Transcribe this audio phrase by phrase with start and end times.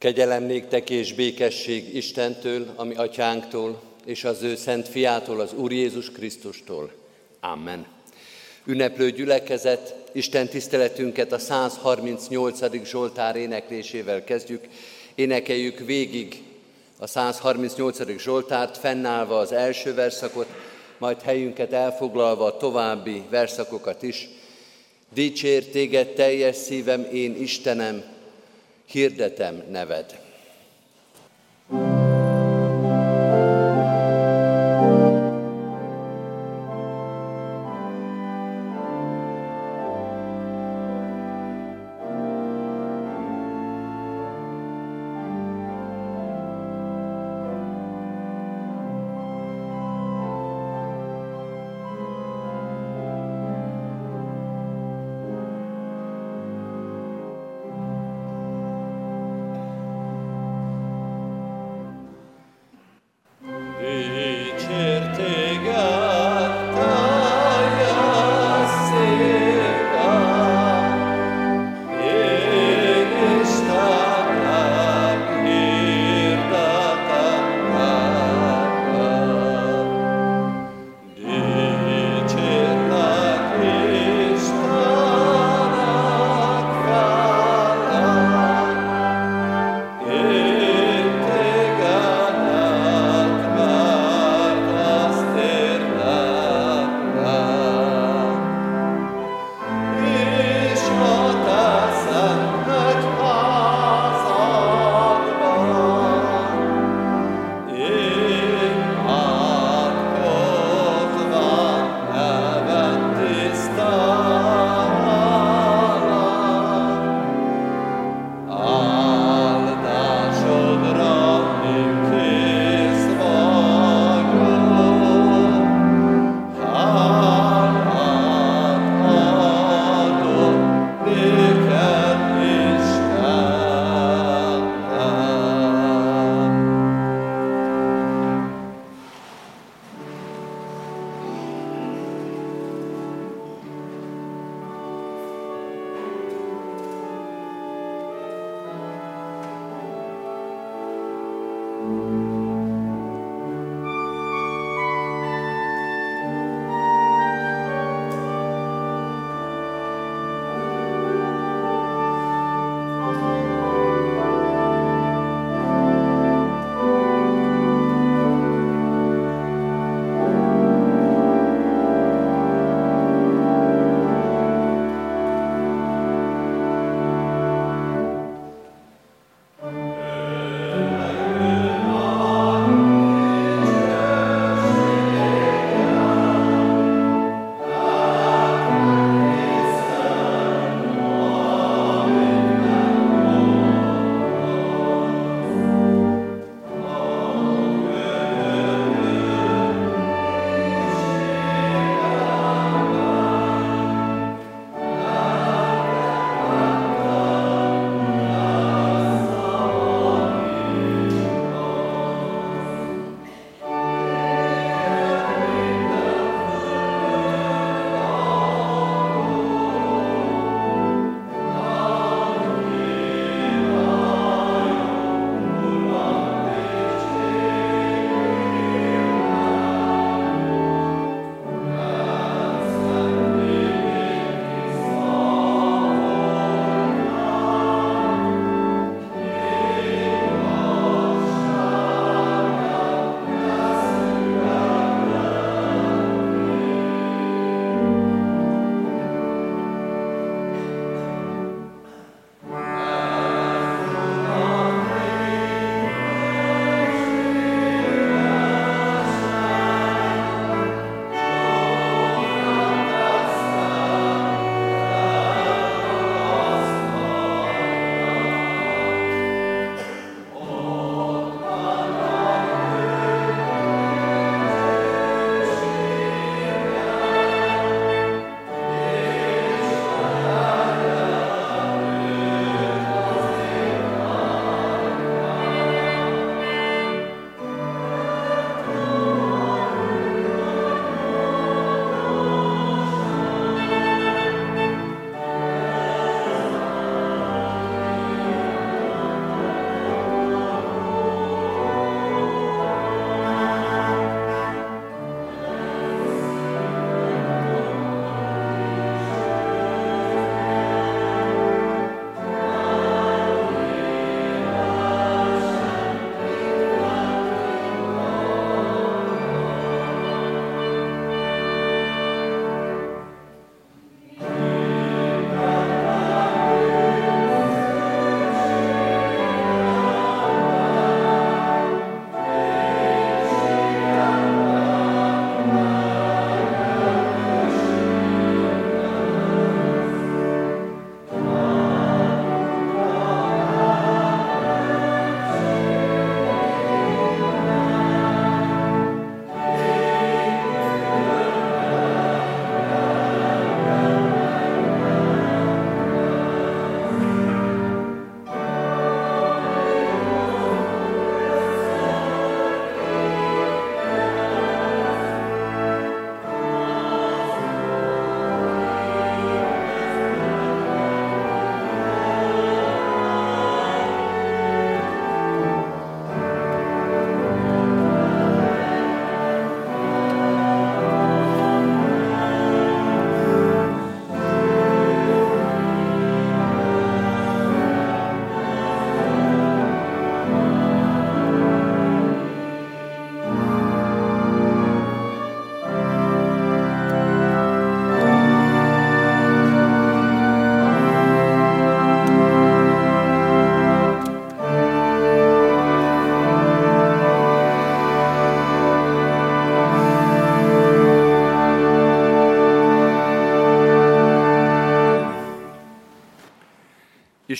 [0.00, 6.10] Kegyelem néktek és békesség Istentől, ami atyánktól, és az ő szent fiától, az Úr Jézus
[6.10, 6.92] Krisztustól.
[7.40, 7.86] Amen.
[8.64, 12.84] Ünneplő gyülekezet, Isten tiszteletünket a 138.
[12.84, 14.64] Zsoltár éneklésével kezdjük.
[15.14, 16.42] Énekeljük végig
[16.98, 18.18] a 138.
[18.18, 20.48] Zsoltárt, fennállva az első verszakot,
[20.98, 24.28] majd helyünket elfoglalva a további verszakokat is.
[25.14, 28.18] Dicsér téged teljes szívem, én Istenem,
[28.92, 30.29] hirdetem neved.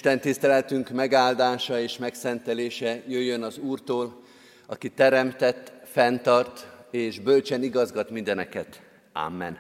[0.01, 4.23] Isten tiszteletünk megáldása és megszentelése jöjjön az Úrtól,
[4.67, 8.83] aki teremtett, fenntart és bölcsen igazgat mindeneket.
[9.13, 9.59] Amen.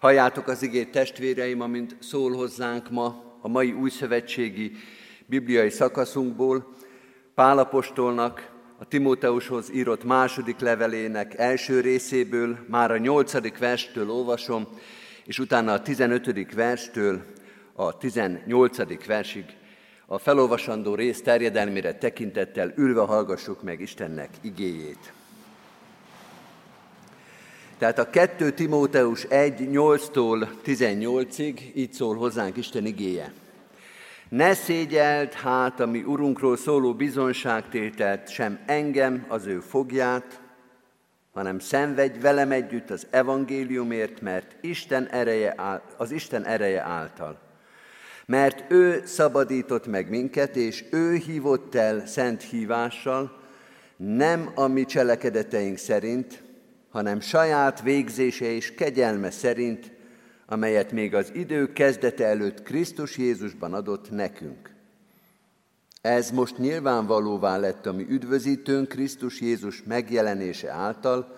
[0.00, 4.72] Halljátok az igét testvéreim, amint szól hozzánk ma a mai újszövetségi
[5.26, 6.74] bibliai szakaszunkból,
[7.34, 14.68] Pálapostolnak a Timóteushoz írott második levelének első részéből, már a nyolcadik verstől olvasom,
[15.24, 17.33] és utána a tizenötödik verstől
[17.74, 19.06] a 18.
[19.06, 19.44] versig
[20.06, 25.12] a felolvasandó rész terjedelmére tekintettel ülve hallgassuk meg Istennek igéjét.
[27.78, 33.32] Tehát a 2 Timóteus 1, 8-tól 18-ig így szól hozzánk Isten igéje.
[34.28, 40.40] Ne szégyelt hát a mi Urunkról szóló bizonságtételt, sem engem, az ő fogját,
[41.32, 45.54] hanem szenvedj velem együtt az evangéliumért, mert Isten ereje,
[45.96, 47.44] az Isten ereje által
[48.26, 53.42] mert ő szabadított meg minket, és ő hívott el szent hívással,
[53.96, 56.42] nem a mi cselekedeteink szerint,
[56.90, 59.90] hanem saját végzése és kegyelme szerint,
[60.46, 64.70] amelyet még az idő kezdete előtt Krisztus Jézusban adott nekünk.
[66.00, 71.36] Ez most nyilvánvalóvá lett a mi üdvözítőnk Krisztus Jézus megjelenése által,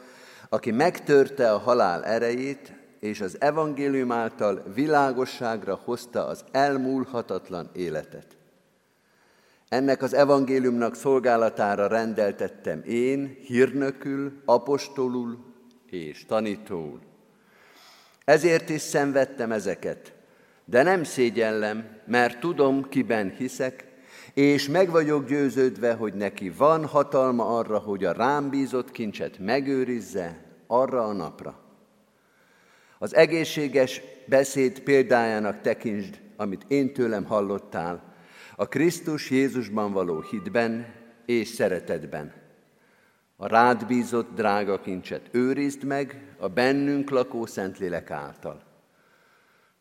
[0.48, 2.72] aki megtörte a halál erejét,
[3.06, 8.26] és az evangélium által világosságra hozta az elmúlhatatlan életet.
[9.68, 15.44] Ennek az evangéliumnak szolgálatára rendeltettem én, hírnökül, apostolul
[15.90, 17.00] és tanítóul.
[18.24, 20.12] Ezért is szenvedtem ezeket,
[20.64, 23.84] de nem szégyellem, mert tudom, kiben hiszek,
[24.34, 30.44] és meg vagyok győződve, hogy neki van hatalma arra, hogy a rám bízott kincset megőrizze
[30.66, 31.65] arra a napra.
[33.06, 38.14] Az egészséges beszéd példájának tekintsd, amit én tőlem hallottál,
[38.56, 40.94] a Krisztus Jézusban való hitben
[41.26, 42.32] és szeretetben.
[43.36, 48.62] A rád bízott drága kincset őrizd meg a bennünk lakó Szentlélek által.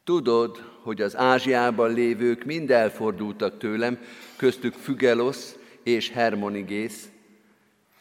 [0.04, 4.00] Tudod, hogy az Ázsiában lévők mind elfordultak tőlem,
[4.38, 7.10] köztük Fügelosz és Hermonigész,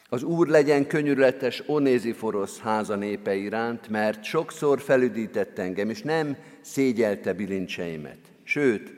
[0.09, 7.33] az Úr legyen könyörületes Onéziforosz háza népe iránt, mert sokszor felüdített engem, és nem szégyelte
[7.33, 8.17] bilincseimet.
[8.43, 8.93] Sőt,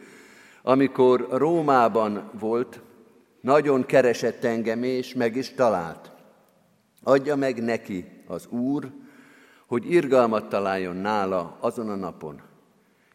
[0.62, 2.82] amikor Rómában volt,
[3.42, 6.12] nagyon keresett engem, és meg is talált.
[7.04, 8.92] Adja meg neki az Úr,
[9.66, 12.42] hogy irgalmat találjon nála azon a napon,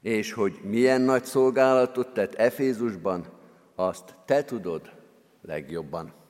[0.03, 3.27] és hogy milyen nagy szolgálatot tett Efézusban,
[3.75, 4.91] azt te tudod
[5.43, 6.22] legjobban.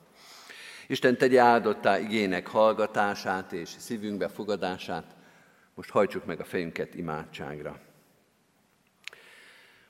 [0.93, 5.15] Isten tegye áldottá igének hallgatását és szívünkbe fogadását.
[5.75, 7.79] Most hajtsuk meg a fejünket imádságra.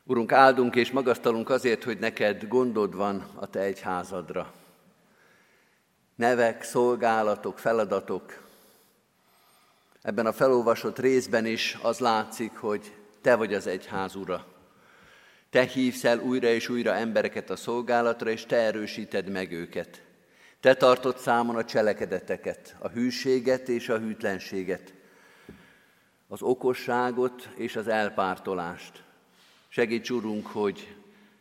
[0.04, 4.52] Urunk, áldunk és magasztalunk azért, hogy neked gondod van a te egyházadra.
[6.14, 8.48] Nevek, szolgálatok, feladatok.
[10.02, 14.46] Ebben a felolvasott részben is az látszik, hogy te vagy az egyház ura.
[15.50, 20.10] Te hívsz el újra és újra embereket a szolgálatra, és te erősíted meg őket.
[20.62, 24.94] Te tartott számon a cselekedeteket, a hűséget és a hűtlenséget,
[26.28, 29.02] az okosságot és az elpártolást.
[29.68, 30.96] Segíts, Urunk, hogy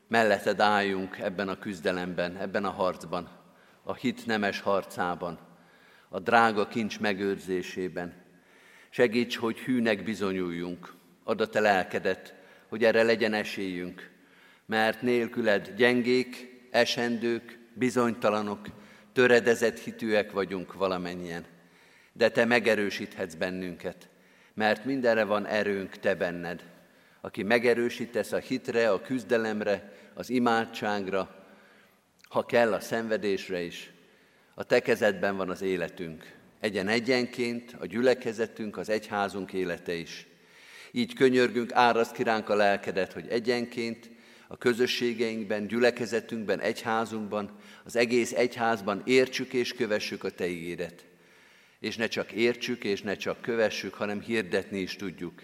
[0.08, 3.30] melletted álljunk ebben a küzdelemben, ebben a harcban,
[3.84, 5.40] a hit nemes harcában,
[6.10, 8.14] a drága kincs megőrzésében.
[8.90, 12.36] Segíts, hogy hűnek bizonyuljunk, add a te lelkedet,
[12.68, 14.12] hogy erre legyen esélyünk,
[14.66, 18.68] mert nélküled gyengék, esendők, bizonytalanok,
[19.14, 21.46] töredezett hitűek vagyunk valamennyien,
[22.14, 24.10] de Te megerősíthetsz bennünket,
[24.54, 26.64] mert mindenre van erőnk Te benned,
[27.22, 31.46] aki megerősítesz a hitre, a küzdelemre, az imádságra,
[32.30, 33.92] ha kell a szenvedésre is.
[34.54, 40.28] A Te kezedben van az életünk, egyen egyenként, a gyülekezetünk, az egyházunk élete is.
[40.92, 44.10] Így könyörgünk, áraszt kiránk a lelkedet, hogy egyenként,
[44.52, 47.50] a közösségeinkben, gyülekezetünkben, egyházunkban,
[47.84, 51.06] az egész egyházban értsük és kövessük a Te ígéret.
[51.80, 55.42] És ne csak értsük és ne csak kövessük, hanem hirdetni is tudjuk,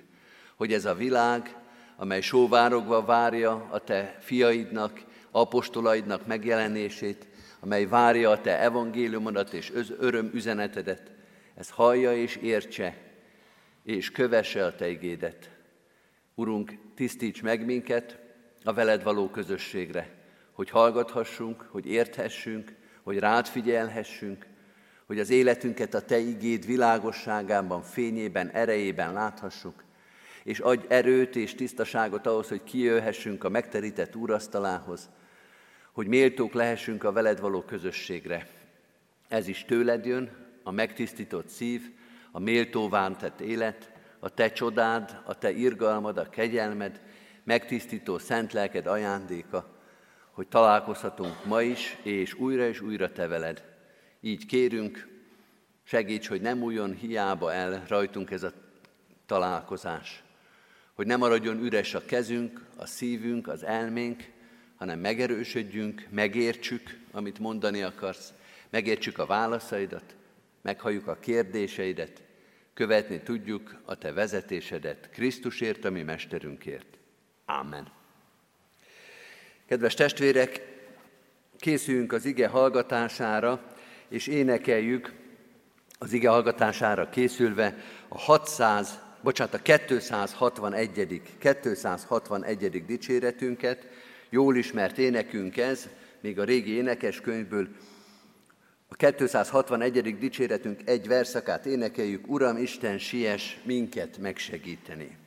[0.55, 1.55] hogy ez a világ,
[1.95, 7.27] amely sóvárogva várja a Te fiaidnak, apostolaidnak megjelenését,
[7.59, 11.11] amely várja a Te evangéliumodat és öröm üzenetedet,
[11.55, 12.97] ez hallja és értse,
[13.83, 15.49] és kövesse a Te igédet.
[16.35, 18.25] Urunk, tisztíts meg minket,
[18.67, 20.09] a veled való közösségre,
[20.51, 24.45] hogy hallgathassunk, hogy érthessünk, hogy rád figyelhessünk,
[25.05, 29.83] hogy az életünket a Te igéd világosságában, fényében, erejében láthassuk,
[30.43, 35.09] és adj erőt és tisztaságot ahhoz, hogy kijöhessünk a megterített úrasztalához,
[35.91, 38.47] hogy méltók lehessünk a veled való közösségre.
[39.27, 40.31] Ez is tőled jön,
[40.63, 41.81] a megtisztított szív,
[42.31, 47.01] a méltóván tett élet, a te csodád, a te irgalmad, a kegyelmed,
[47.47, 49.75] megtisztító szent lelked ajándéka,
[50.31, 53.63] hogy találkozhatunk ma is, és újra és újra te veled.
[54.21, 55.07] Így kérünk,
[55.83, 58.53] segíts, hogy nem újon hiába el rajtunk ez a
[59.25, 60.23] találkozás,
[60.93, 64.23] hogy nem maradjon üres a kezünk, a szívünk, az elménk,
[64.75, 68.33] hanem megerősödjünk, megértsük, amit mondani akarsz,
[68.69, 70.15] megértsük a válaszaidat,
[70.61, 72.21] meghalljuk a kérdéseidet,
[72.73, 76.97] követni tudjuk a Te vezetésedet Krisztusért, a mi Mesterünkért.
[77.49, 77.87] Ámen.
[79.65, 80.61] Kedves testvérek,
[81.57, 83.63] készüljünk az ige hallgatására,
[84.07, 85.13] és énekeljük
[85.99, 87.75] az ige hallgatására készülve
[88.07, 91.21] a 600, bocsánat, a 261.
[91.39, 92.85] 261.
[92.85, 93.87] dicséretünket,
[94.29, 95.89] jól ismert énekünk ez,
[96.19, 97.67] még a régi énekeskönyvből,
[98.87, 100.17] a 261.
[100.17, 105.17] dicséretünk egy verszakát énekeljük, Uram Isten, siess minket megsegíteni.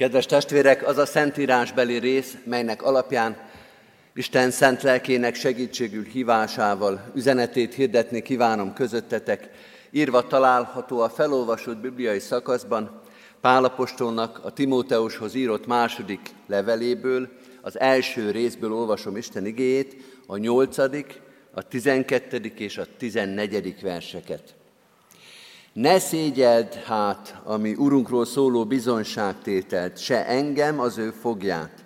[0.00, 3.36] Kedves testvérek, az a szentírásbeli rész, melynek alapján
[4.14, 9.50] Isten szent lelkének segítségül hívásával üzenetét hirdetni kívánom közöttetek,
[9.90, 13.00] írva található a felolvasott bibliai szakaszban,
[13.40, 17.28] Pálapostolnak a Timóteushoz írott második leveléből,
[17.60, 24.54] az első részből olvasom Isten igéjét, a nyolcadik, a tizenkettedik és a tizennegyedik verseket.
[25.72, 31.84] Ne szégyeld hát, ami Urunkról szóló bizonyságtételt, se engem az ő fogját,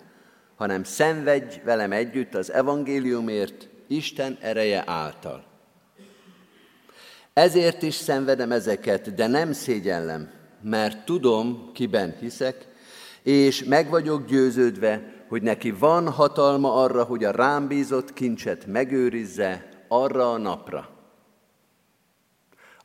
[0.55, 5.43] hanem szenvedj velem együtt az evangéliumért Isten ereje által.
[7.33, 10.29] Ezért is szenvedem ezeket, de nem szégyellem,
[10.61, 12.67] mert tudom, kiben hiszek,
[13.23, 19.69] és meg vagyok győződve, hogy neki van hatalma arra, hogy a rám bízott kincset megőrizze
[19.87, 20.94] arra a napra.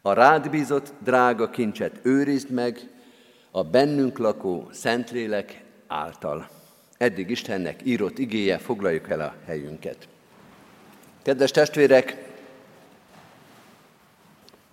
[0.02, 2.88] A rád bízott drága kincset őrizd meg
[3.50, 6.49] a bennünk lakó Szentlélek által.
[6.99, 10.09] Eddig Istennek írott igéje, foglaljuk el a helyünket.
[11.23, 12.28] Kedves testvérek,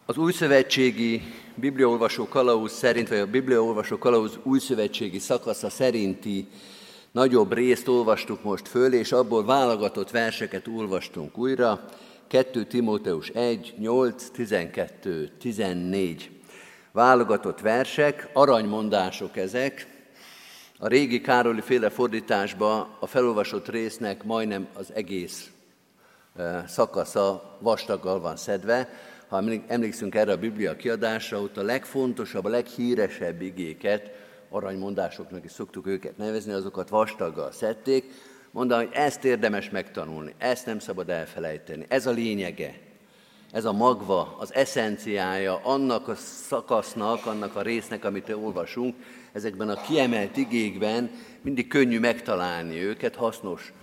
[0.06, 1.22] az újszövetségi
[1.56, 6.48] bibliaolvasó kalauz szerint, vagy a bibliaolvasó kalauz újszövetségi szakasza szerinti
[7.12, 11.90] nagyobb részt olvastuk most föl, és abból válogatott verseket olvastunk újra.
[12.28, 16.30] 2 Timóteus 1, 8, 12, 14.
[16.92, 19.88] Válogatott versek, aranymondások ezek,
[20.80, 25.50] A régi Károli féle fordításban a felolvasott résznek majdnem az egész
[26.68, 28.90] szakasza vastaggal van szedve.
[29.28, 34.12] Ha emlékszünk erre a Biblia kiadásra, ott a legfontosabb, a leghíresebb igéket,
[34.50, 38.14] aranymondásoknak is szoktuk őket nevezni, azokat vastaggal szedték,
[38.58, 41.86] mondani, hogy ezt érdemes megtanulni, ezt nem szabad elfelejteni.
[41.88, 42.80] Ez a lényege,
[43.52, 48.96] ez a magva, az eszenciája annak a szakasznak, annak a résznek, amit olvasunk,
[49.34, 51.10] ezekben a kiemelt igékben
[51.42, 53.74] mindig könnyű megtalálni őket, hasznos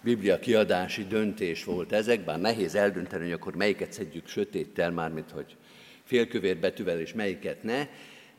[0.00, 5.56] Biblia kiadási döntés volt ezek, bár nehéz eldönteni, hogy akkor melyiket szedjük sötéttel, mármint hogy
[6.04, 7.86] félkövér betűvel és melyiket ne,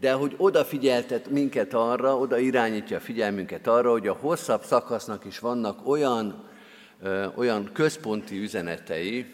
[0.03, 5.39] de hogy odafigyeltet minket arra, oda irányítja a figyelmünket arra, hogy a hosszabb szakasznak is
[5.39, 6.49] vannak olyan,
[7.01, 9.33] ö, olyan központi üzenetei,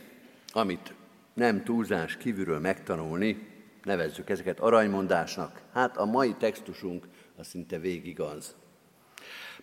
[0.52, 0.94] amit
[1.34, 3.48] nem túlzás kívülről megtanulni,
[3.84, 5.62] nevezzük ezeket aranymondásnak.
[5.74, 8.56] Hát a mai textusunk az szinte végig az.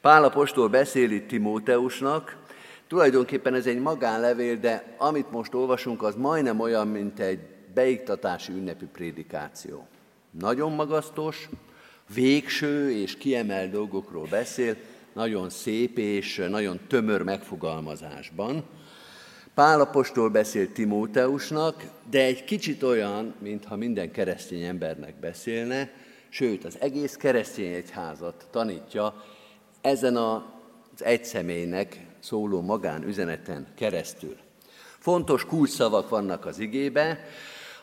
[0.01, 2.37] Pál apostol beszél itt Timóteusnak,
[2.87, 7.41] tulajdonképpen ez egy magánlevél, de amit most olvasunk, az majdnem olyan, mint egy
[7.75, 9.87] beiktatási ünnepi prédikáció.
[10.39, 11.49] Nagyon magasztos,
[12.15, 14.77] végső és kiemelt dolgokról beszél,
[15.13, 18.65] nagyon szép és nagyon tömör megfogalmazásban.
[19.55, 25.91] Pál apostol beszél Timóteusnak, de egy kicsit olyan, mintha minden keresztény embernek beszélne,
[26.29, 29.25] sőt, az egész keresztény egyházat tanítja
[29.81, 30.43] ezen az
[31.05, 34.37] egy személynek szóló magánüzeneten keresztül.
[34.99, 37.19] Fontos kulcsszavak vannak az igébe,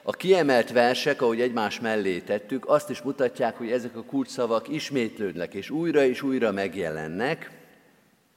[0.04, 5.54] a kiemelt versek, ahogy egymás mellé tettük, azt is mutatják, hogy ezek a kulcsszavak ismétlődnek,
[5.54, 7.52] és újra és újra megjelennek.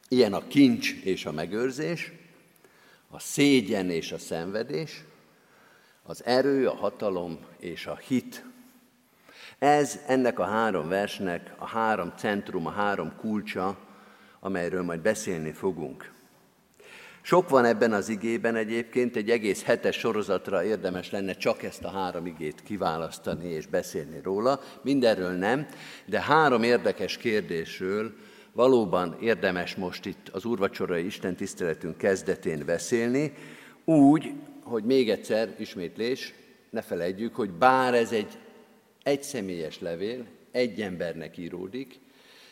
[0.08, 2.12] Ilyen a kincs és a megőrzés,
[3.10, 5.04] a szégyen és a szenvedés,
[6.02, 8.44] az erő, a hatalom és a hit.
[9.58, 13.78] Ez ennek a három versnek a három centrum, a három kulcsa,
[14.40, 16.15] amelyről majd beszélni fogunk.
[17.26, 21.90] Sok van ebben az igében egyébként, egy egész hetes sorozatra érdemes lenne csak ezt a
[21.90, 24.60] három igét kiválasztani és beszélni róla.
[24.82, 25.66] Mindenről nem,
[26.04, 28.12] de három érdekes kérdésről
[28.52, 33.32] valóban érdemes most itt az úrvacsorai Isten tiszteletünk kezdetén beszélni,
[33.84, 36.34] úgy, hogy még egyszer ismétlés,
[36.70, 38.38] ne felejtjük, hogy bár ez egy
[39.02, 41.98] egyszemélyes levél, egy embernek íródik,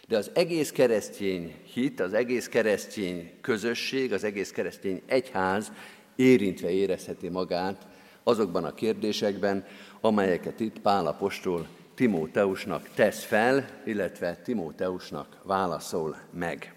[0.09, 5.73] de az egész keresztény hit, az egész keresztény közösség, az egész keresztény egyház
[6.17, 7.87] érintve érezheti magát
[8.23, 9.67] azokban a kérdésekben,
[10.01, 16.75] amelyeket itt Pál apostol Timóteusnak tesz fel, illetve Timóteusnak válaszol meg.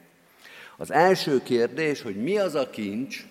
[0.78, 3.26] Az első kérdés, hogy mi az a kincs,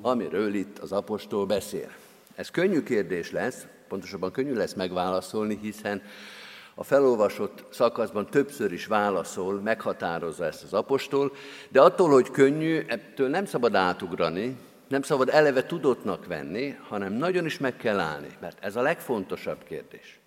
[0.00, 1.92] amiről itt az apostol beszél.
[2.34, 6.02] Ez könnyű kérdés lesz, pontosabban könnyű lesz megválaszolni, hiszen
[6.74, 11.32] a felolvasott szakaszban többször is válaszol, meghatározza ezt az apostol,
[11.68, 14.56] de attól, hogy könnyű, ettől nem szabad átugrani,
[14.88, 19.64] nem szabad eleve tudottnak venni, hanem nagyon is meg kell állni, mert ez a legfontosabb
[19.64, 20.20] kérdés.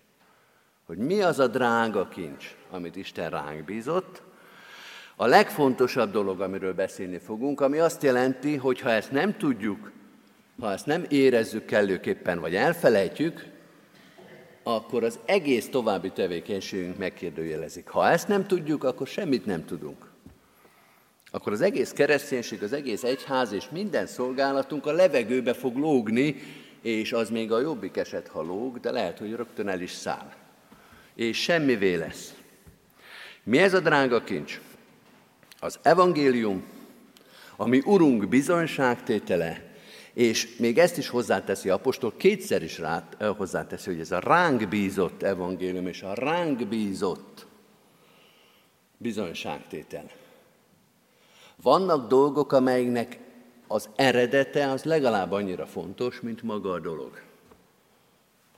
[0.85, 4.21] Hogy mi az a drága kincs, amit Isten ránk bízott,
[5.15, 9.91] a legfontosabb dolog, amiről beszélni fogunk, ami azt jelenti, hogy ha ezt nem tudjuk,
[10.59, 13.45] ha ezt nem érezzük kellőképpen, vagy elfelejtjük,
[14.75, 17.87] akkor az egész további tevékenységünk megkérdőjelezik.
[17.87, 20.09] Ha ezt nem tudjuk, akkor semmit nem tudunk.
[21.31, 26.35] Akkor az egész kereszténység, az egész egyház és minden szolgálatunk a levegőbe fog lógni,
[26.81, 30.33] és az még a jobbik eset, ha lóg, de lehet, hogy rögtön el is száll.
[31.15, 32.33] És semmivé lesz.
[33.43, 34.59] Mi ez a drága kincs?
[35.59, 36.63] Az evangélium,
[37.55, 39.76] ami Urunk bizonyságtétele,
[40.17, 45.23] és még ezt is hozzáteszi apostol, kétszer is rá, hozzáteszi, hogy ez a ránk bízott
[45.23, 47.45] evangélium, és a ránk bízott
[48.97, 50.09] bizonyságtétel.
[51.61, 53.19] Vannak dolgok, amelynek
[53.67, 57.21] az eredete az legalább annyira fontos, mint maga a dolog.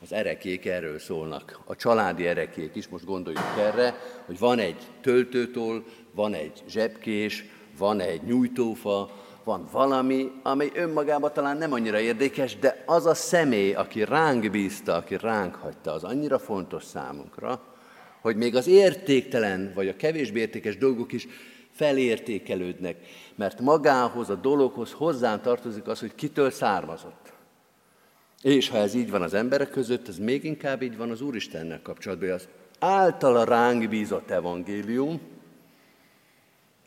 [0.02, 1.60] Az erekék erről szólnak.
[1.66, 3.96] A családi erekék is, most gondoljuk erre,
[4.26, 7.46] hogy van egy töltőtól, van egy zsebkés,
[7.78, 13.74] van egy nyújtófa, van valami, ami önmagában talán nem annyira érdekes, de az a személy,
[13.74, 17.62] aki ránk bízta, aki ránk hagyta, az annyira fontos számunkra,
[18.22, 21.28] hogy még az értéktelen, vagy a kevésbé értékes dolgok is
[21.72, 22.98] felértékelődnek,
[23.36, 27.34] mert magához, a dologhoz hozzá tartozik az, hogy kitől származott.
[28.42, 31.82] És ha ez így van az emberek között, ez még inkább így van az Úristennel
[31.82, 32.48] kapcsolatban, az
[32.80, 35.22] általa ránk bízott evangélium,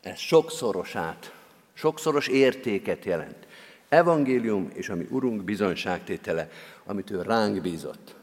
[0.03, 1.35] ez sokszorosát
[1.73, 3.47] Sokszoros értéket jelent.
[3.89, 6.51] Evangélium és ami Urunk bizonyságtétele,
[6.85, 8.15] amit ő ránk bízott.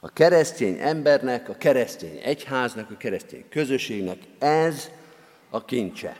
[0.00, 4.90] A keresztény embernek, a keresztény egyháznak, a keresztény közösségnek ez
[5.50, 6.16] a kincse.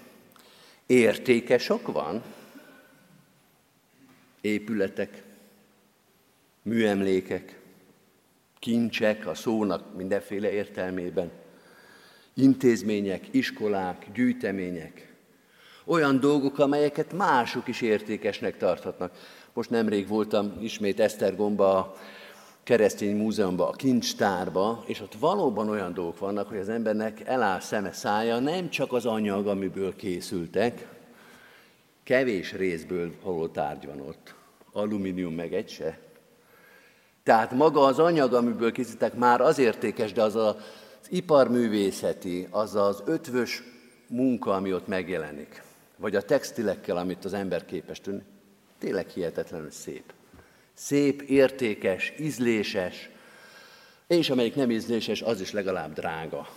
[0.87, 2.23] Értéke sok van,
[4.41, 5.23] épületek,
[6.63, 7.59] műemlékek,
[8.59, 11.31] kincsek a szónak mindenféle értelmében,
[12.35, 15.15] intézmények, iskolák, gyűjtemények,
[15.87, 19.13] olyan dolgok, amelyeket mások is értékesnek tarthatnak.
[19.53, 21.95] Most nemrég voltam ismét Esztergomba a
[22.63, 27.93] keresztény múzeumban, a kincstárba, és ott valóban olyan dolgok vannak, hogy az embernek eláll szeme
[27.93, 30.89] szája, nem csak az anyag, amiből készültek,
[32.05, 34.35] kevés részből való tárgy van ott,
[34.73, 35.99] alumínium meg egy se.
[37.23, 40.55] Tehát maga az anyag, amiből készítek, már az értékes, de az az
[41.09, 43.63] iparművészeti, az az ötvös
[44.09, 45.63] munka, ami ott megjelenik,
[45.97, 48.23] vagy a textilekkel, amit az ember képes tűnni,
[48.79, 50.13] tényleg hihetetlenül szép
[50.77, 53.11] szép, értékes, ízléses,
[54.07, 56.49] és amelyik nem ízléses, az is legalább drága.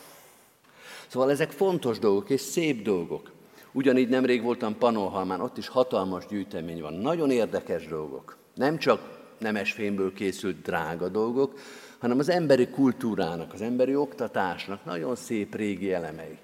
[1.08, 3.32] Szóval ezek fontos dolgok és szép dolgok.
[3.72, 6.94] Ugyanígy nemrég voltam Panolhalmán, ott is hatalmas gyűjtemény van.
[6.94, 8.38] Nagyon érdekes dolgok.
[8.56, 11.60] Nem csak nemes fémből készült drága dolgok,
[12.00, 16.38] hanem az emberi kultúrának, az emberi oktatásnak nagyon szép régi elemei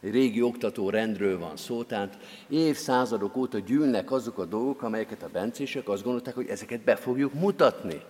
[0.00, 5.28] egy régi oktató rendről van szó, tehát évszázadok óta gyűlnek azok a dolgok, amelyeket a
[5.32, 8.02] bencések azt gondolták, hogy ezeket be fogjuk mutatni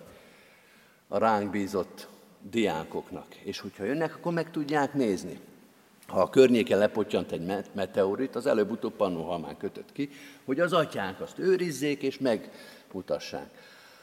[1.07, 2.07] a ránk bízott
[2.49, 3.35] diákoknak.
[3.43, 5.39] És hogyha jönnek, akkor meg tudják nézni.
[6.07, 10.09] Ha a környéken lepottyant egy meteorit, az előbb-utóbb pannóhalmán kötött ki,
[10.45, 13.49] hogy az atyák azt őrizzék és megmutassák.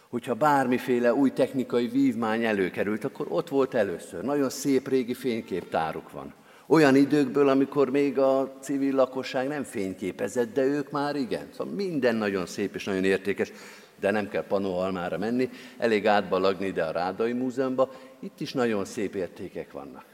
[0.09, 4.24] Hogyha bármiféle új technikai vívmány előkerült, akkor ott volt először.
[4.24, 6.35] Nagyon szép régi fényképtáruk van.
[6.70, 11.48] Olyan időkből, amikor még a civil lakosság nem fényképezett, de ők már igen.
[11.57, 13.52] Szóval minden nagyon szép és nagyon értékes,
[14.00, 19.14] de nem kell Panóhalmára menni, elég átbalagni ide a Rádai Múzeumba, itt is nagyon szép
[19.14, 20.04] értékek vannak.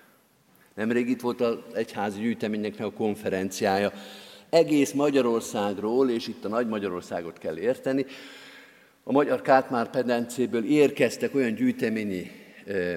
[0.74, 3.92] Nemrég itt volt az egyházi gyűjteménynek a konferenciája,
[4.50, 8.06] egész Magyarországról, és itt a Nagy Magyarországot kell érteni,
[9.04, 12.30] a Magyar Kátmár pedencéből érkeztek olyan gyűjteményi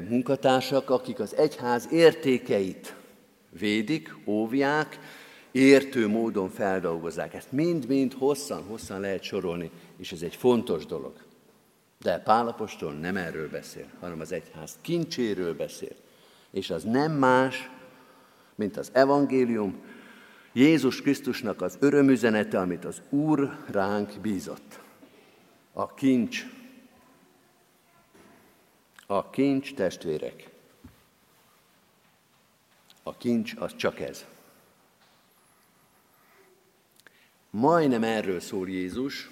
[0.10, 2.96] munkatársak, akik az egyház értékeit
[3.60, 5.00] védik, óvják,
[5.52, 7.34] értő módon feldolgozzák.
[7.34, 11.14] Ezt mind-mind hosszan-hosszan lehet sorolni, és ez egy fontos dolog.
[12.02, 15.96] De Pálapostól nem erről beszél, hanem az egyház kincséről beszél.
[16.52, 17.70] És az nem más,
[18.56, 19.82] mint az evangélium,
[20.54, 24.80] Jézus Krisztusnak az örömüzenete, amit az Úr ránk bízott.
[25.74, 26.46] A kincs.
[29.08, 30.50] A kincs testvérek.
[33.08, 34.26] A kincs az csak ez.
[37.50, 39.30] Majdnem erről szól Jézus,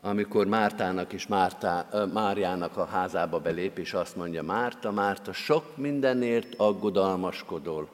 [0.00, 6.54] amikor Mártának és Mártá, Máriának a házába belép, és azt mondja, Márta, Márta, sok mindenért
[6.56, 7.88] aggodalmaskodol,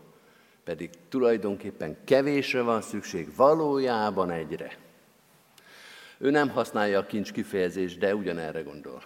[0.65, 4.77] pedig tulajdonképpen kevésre van szükség, valójában egyre.
[6.19, 9.03] Ő nem használja a kincs kifejezést, de ugyanerre gondol.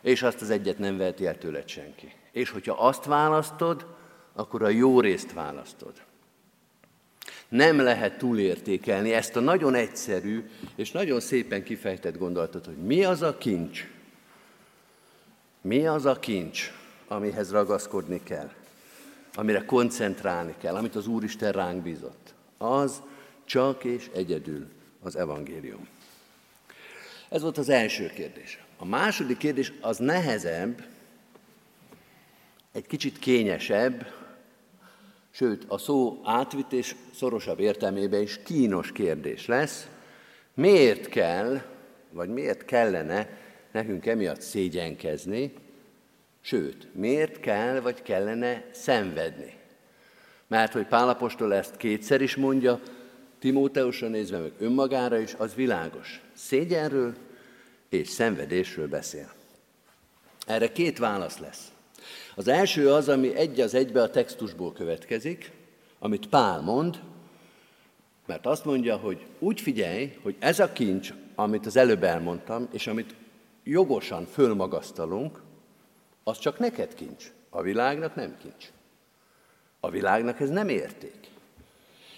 [0.00, 2.14] És azt az egyet nem veheti el tőled senki.
[2.38, 3.86] És hogyha azt választod,
[4.32, 5.92] akkor a jó részt választod.
[7.48, 13.22] Nem lehet túlértékelni ezt a nagyon egyszerű és nagyon szépen kifejtett gondolatot, hogy mi az
[13.22, 13.88] a kincs,
[15.60, 16.72] mi az a kincs,
[17.08, 18.50] amihez ragaszkodni kell,
[19.34, 22.34] amire koncentrálni kell, amit az Úristen ránk bízott.
[22.58, 23.02] Az
[23.44, 24.66] csak és egyedül
[25.02, 25.88] az evangélium.
[27.28, 28.62] Ez volt az első kérdés.
[28.76, 30.82] A második kérdés az nehezebb,
[32.78, 34.06] egy kicsit kényesebb,
[35.30, 39.88] sőt a szó átvitt és szorosabb értelmében is kínos kérdés lesz.
[40.54, 41.62] Miért kell,
[42.10, 43.28] vagy miért kellene
[43.72, 45.52] nekünk emiatt szégyenkezni,
[46.40, 49.56] sőt, miért kell, vagy kellene szenvedni?
[50.46, 52.80] Mert hogy Pálapostól ezt kétszer is mondja,
[53.38, 56.20] Timóteusra nézve, meg önmagára is, az világos.
[56.34, 57.14] Szégyenről
[57.88, 59.32] és szenvedésről beszél.
[60.46, 61.72] Erre két válasz lesz.
[62.38, 65.52] Az első az, ami egy az egybe a textusból következik,
[65.98, 67.02] amit Pál mond,
[68.26, 72.86] mert azt mondja, hogy úgy figyelj, hogy ez a kincs, amit az előbb elmondtam, és
[72.86, 73.14] amit
[73.64, 75.42] jogosan fölmagasztalunk,
[76.24, 77.32] az csak neked kincs.
[77.50, 78.70] A világnak nem kincs.
[79.80, 81.30] A világnak ez nem érték.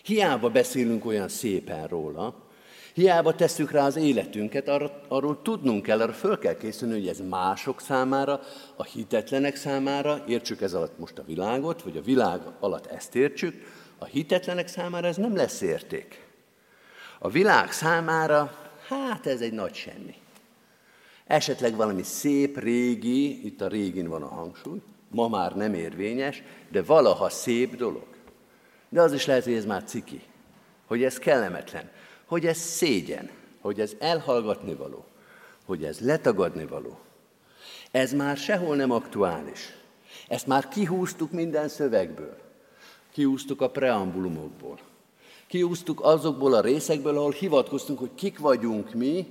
[0.02, 2.50] Hiába beszélünk olyan szépen róla,
[2.94, 7.20] Hiába tesszük rá az életünket, arra, arról tudnunk kell, arra föl kell készülni, hogy ez
[7.29, 8.40] mások számára,
[8.76, 13.55] a hitetlenek számára, értsük ez alatt most a világot, vagy a világ alatt ezt értsük,
[13.98, 16.26] a hitetlenek számára ez nem lesz érték.
[17.18, 18.57] A világ számára,
[18.88, 20.14] hát ez egy nagy semmi.
[21.26, 26.83] esetleg valami szép, régi, itt a régin van a hangsúly, ma már nem érvényes, de
[26.83, 28.07] valaha szép dolog.
[28.88, 30.22] De az is lehet, hogy ez már ciki,
[30.87, 31.90] hogy ez kellemetlen,
[32.31, 35.05] hogy ez szégyen, hogy ez elhallgatni való,
[35.64, 36.99] hogy ez letagadni való.
[37.90, 39.75] Ez már sehol nem aktuális.
[40.29, 42.37] Ezt már kihúztuk minden szövegből.
[43.12, 44.79] Kihúztuk a preambulumokból.
[45.47, 49.27] Kihúztuk azokból a részekből, ahol hivatkoztunk, hogy kik vagyunk mi,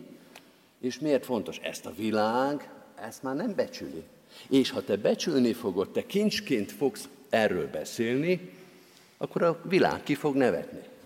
[0.80, 1.58] és miért fontos.
[1.58, 4.04] Ezt a világ, ezt már nem becsüli.
[4.50, 8.52] És ha te becsülni fogod, te kincsként fogsz erről beszélni,
[9.18, 10.98] akkor a világ ki fog nevetni.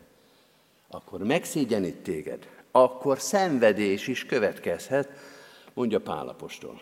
[0.93, 5.09] Akkor megszégyenít téged, akkor szenvedés is következhet,
[5.73, 6.81] mondja Pálapostól.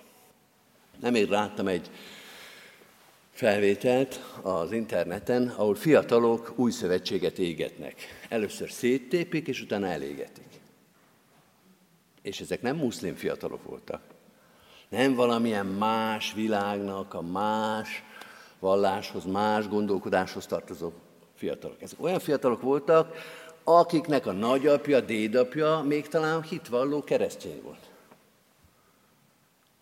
[0.99, 1.89] Nemrég láttam egy
[3.31, 8.25] felvételt az interneten, ahol fiatalok új szövetséget égetnek.
[8.29, 10.59] Először széttépik, és utána elégetik.
[12.21, 14.01] És ezek nem muszlim fiatalok voltak.
[14.89, 18.03] Nem valamilyen más világnak, a más
[18.59, 20.91] valláshoz, más gondolkodáshoz tartozó
[21.35, 21.81] fiatalok.
[21.81, 23.15] Ezek olyan fiatalok voltak,
[23.63, 27.89] akiknek a nagyapja, dédapja még talán hitvalló keresztény volt.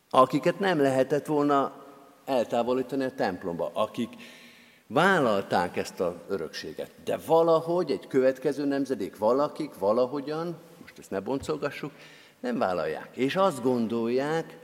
[0.10, 1.74] Akiket nem lehetett volna
[2.26, 4.10] eltávolítani a templomba, akik
[4.88, 6.92] vállalták ezt az örökséget.
[7.04, 11.92] De valahogy egy következő nemzedék, valakik, valahogyan, most ezt ne boncolgassuk,
[12.40, 13.10] nem vállalják.
[13.14, 14.58] És azt gondolják,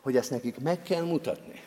[0.00, 1.62] hogy ezt nekik meg kell mutatni.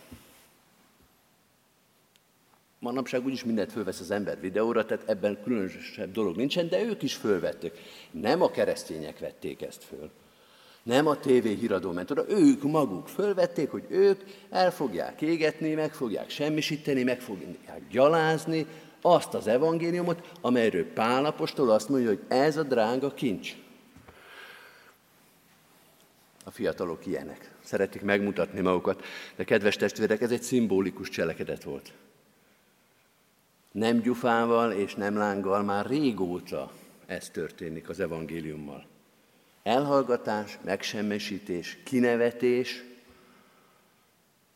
[2.79, 7.15] Manapság úgyis mindent fölvesz az ember videóra, tehát ebben különösebb dolog nincsen, de ők is
[7.15, 7.73] fölvették.
[8.11, 10.11] Nem a keresztények vették ezt föl.
[10.83, 16.29] Nem a tévé híradó ment ők maguk fölvették, hogy ők el fogják égetni, meg fogják
[16.29, 18.65] semmisíteni, meg fogják gyalázni
[19.01, 23.55] azt az evangéliumot, amelyről Pálapostól azt mondja, hogy ez a drága kincs.
[26.43, 27.51] A fiatalok ilyenek.
[27.63, 29.03] Szeretik megmutatni magukat.
[29.35, 31.93] De kedves testvérek, ez egy szimbolikus cselekedet volt.
[33.75, 36.71] Nem gyufával és nem lánggal már régóta
[37.05, 38.85] ez történik az evangéliummal.
[39.63, 42.83] Elhallgatás, megsemmisítés, kinevetés,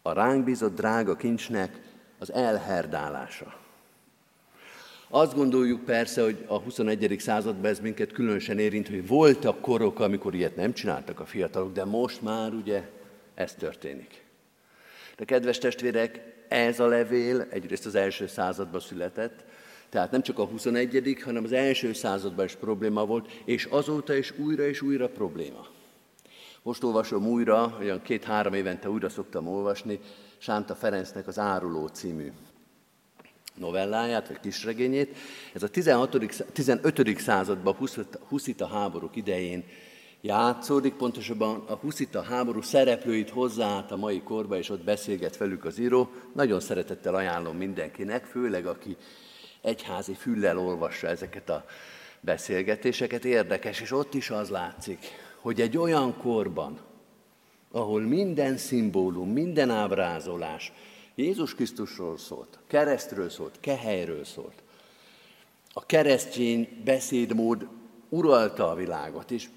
[0.02, 1.82] a ránk bízott drága kincsnek
[2.20, 3.60] az elherdálása.
[5.10, 7.16] Azt gondoljuk persze, hogy a 21.
[7.20, 11.86] században ez minket különösen érint, hogy voltak korok, amikor ilyet nem csináltak a fiatalok, de
[11.86, 12.90] most már ugye
[13.34, 14.24] ez történik.
[15.18, 19.44] De kedves testvérek, ez a levél egyrészt az első században született,
[19.90, 24.38] tehát nem csak a 21., hanem az első században is probléma volt, és azóta is
[24.38, 25.68] újra és újra probléma.
[26.62, 30.00] Most olvasom újra, olyan két-három évente újra szoktam olvasni,
[30.38, 32.32] Sánta Ferencnek az Áruló című
[33.56, 35.18] novelláját, vagy kisregényét.
[35.54, 36.18] Ez a 16.
[36.54, 37.20] 15.
[37.20, 37.76] században,
[38.28, 39.64] Huszita háborúk idején
[40.22, 45.80] játszódik, pontosabban a Huszita háború szereplőit át a mai korba, és ott beszélget velük az
[45.80, 46.10] író.
[46.34, 48.98] Nagyon szeretettel ajánlom mindenkinek, főleg aki
[49.62, 51.66] egyházi füllel olvassa ezeket a
[52.20, 55.00] beszélgetéseket, érdekes, és ott is az látszik,
[55.42, 56.80] hogy egy olyan korban,
[57.72, 60.72] ahol minden szimbólum, minden ábrázolás
[61.16, 64.64] Jézus Krisztusról szólt, keresztről szólt, kehelyről szólt.
[65.74, 67.68] A keresztény beszédmód
[68.10, 69.48] uralta a világot, és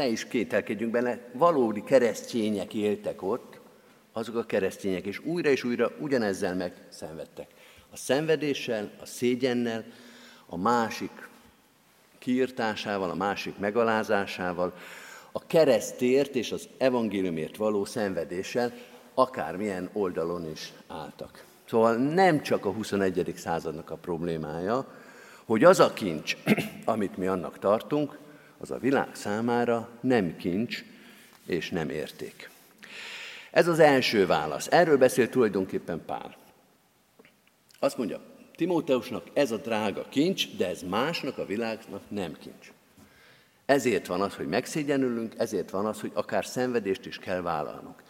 [0.00, 3.60] ne is kételkedjünk benne, valódi keresztények éltek ott,
[4.12, 7.46] azok a keresztények, és újra és újra ugyanezzel megszenvedtek.
[7.90, 9.84] A szenvedéssel, a szégyennel,
[10.46, 11.28] a másik
[12.18, 14.74] kiirtásával, a másik megalázásával,
[15.32, 18.72] a keresztért és az evangéliumért való szenvedéssel,
[19.14, 21.44] akármilyen oldalon is álltak.
[21.64, 23.32] Szóval nem csak a 21.
[23.36, 24.86] századnak a problémája,
[25.44, 26.36] hogy az a kincs,
[26.84, 28.18] amit mi annak tartunk,
[28.60, 30.84] az a világ számára nem kincs
[31.46, 32.50] és nem érték.
[33.50, 34.66] Ez az első válasz.
[34.70, 36.36] Erről beszél tulajdonképpen Pál.
[37.78, 38.20] Azt mondja,
[38.54, 42.72] Timóteusnak ez a drága kincs, de ez másnak a világnak nem kincs.
[43.66, 48.02] Ezért van az, hogy megszégyenülünk, ezért van az, hogy akár szenvedést is kell vállalnunk.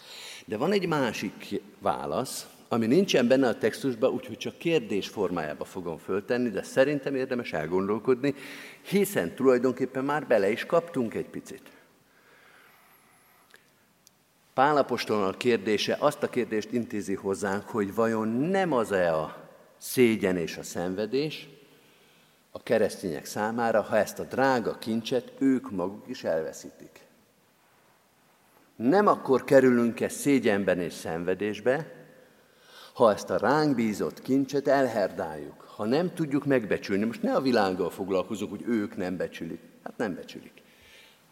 [0.47, 5.99] De van egy másik válasz, ami nincsen benne a textusban, úgyhogy csak kérdés formájába fogom
[5.99, 8.35] föltenni, de szerintem érdemes elgondolkodni,
[8.83, 11.63] hiszen tulajdonképpen már bele is kaptunk egy picit.
[14.55, 20.63] Pálapostolnak kérdése azt a kérdést intézi hozzánk, hogy vajon nem az-e a szégyen és a
[20.63, 21.49] szenvedés
[22.51, 27.01] a keresztények számára, ha ezt a drága kincset ők maguk is elveszítik.
[28.77, 32.00] Nem akkor kerülünk-e szégyenben és szenvedésbe,
[32.93, 37.91] ha ezt a ránk bízott kincset elherdáljuk, ha nem tudjuk megbecsülni, most ne a világgal
[37.91, 39.61] foglalkozunk, hogy ők nem becsülik.
[39.83, 40.63] Hát nem becsülik.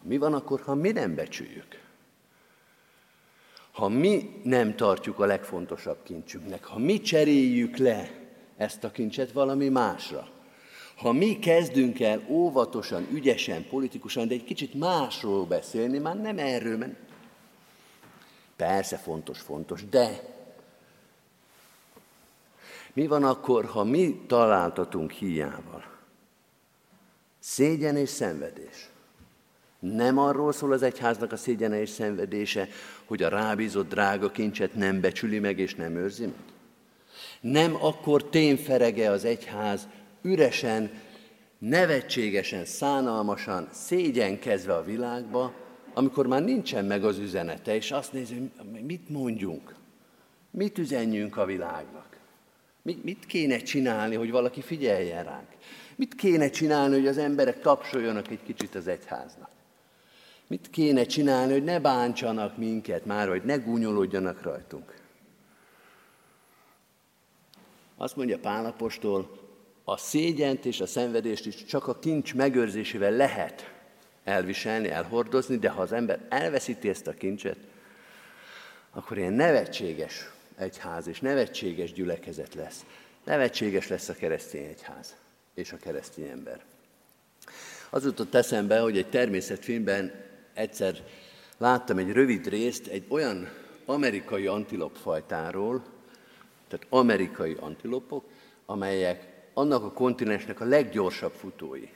[0.01, 1.79] Mi van akkor, ha mi nem becsüljük?
[3.79, 8.09] ha mi nem tartjuk a legfontosabb kincsünknek, ha mi cseréljük le
[8.57, 10.27] ezt a kincset valami másra,
[10.95, 16.77] ha mi kezdünk el óvatosan, ügyesen, politikusan, de egy kicsit másról beszélni, már nem erről,
[16.77, 16.95] mert
[18.55, 20.37] persze fontos, fontos, de
[22.93, 25.83] mi van akkor, ha mi találtatunk hiával?
[27.39, 28.89] Szégyen és szenvedés.
[29.79, 32.67] Nem arról szól az egyháznak a szégyene és szenvedése,
[33.05, 36.33] hogy a rábízott drága kincset nem becsüli meg és nem őrzi meg?
[37.41, 39.87] Nem akkor témferege az egyház
[40.21, 40.91] üresen,
[41.57, 45.53] nevetségesen, szánalmasan, szégyenkezve a világba,
[45.93, 48.51] amikor már nincsen meg az üzenete, és azt nézi,
[48.85, 49.75] mit mondjunk,
[50.51, 52.08] mit üzenjünk a világnak,
[53.03, 55.47] mit, kéne csinálni, hogy valaki figyeljen ránk,
[55.95, 59.49] mit kéne csinálni, hogy az emberek tapsoljanak egy kicsit az egyháznak.
[60.47, 64.93] Mit kéne csinálni, hogy ne bántsanak minket már, hogy ne gúnyolódjanak rajtunk?
[67.97, 69.39] Azt mondja Pálapostól,
[69.83, 73.73] a szégyent és a szenvedést is csak a kincs megőrzésével lehet
[74.23, 77.57] elviselni, elhordozni, de ha az ember elveszíti ezt a kincset,
[78.91, 82.85] akkor ilyen nevetséges egyház és nevetséges gyülekezet lesz.
[83.23, 85.15] Nevetséges lesz a keresztény egyház
[85.53, 86.63] és a keresztény ember.
[87.89, 90.11] Az jutott eszembe, hogy egy természetfilmben
[90.53, 91.03] egyszer
[91.57, 93.49] láttam egy rövid részt egy olyan
[93.85, 95.83] amerikai antilopfajtáról,
[96.67, 98.25] tehát amerikai antilopok,
[98.65, 101.89] amelyek annak a kontinensnek a leggyorsabb futói.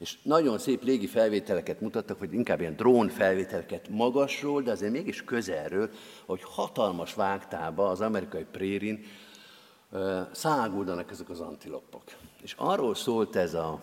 [0.00, 5.24] És nagyon szép légi felvételeket mutattak, vagy inkább ilyen drón felvételeket magasról, de azért mégis
[5.24, 5.90] közelről,
[6.26, 9.04] hogy hatalmas vágtába az amerikai prérin
[10.32, 12.02] száguldanak ezek az antilopok.
[12.42, 13.82] És arról szólt ez a,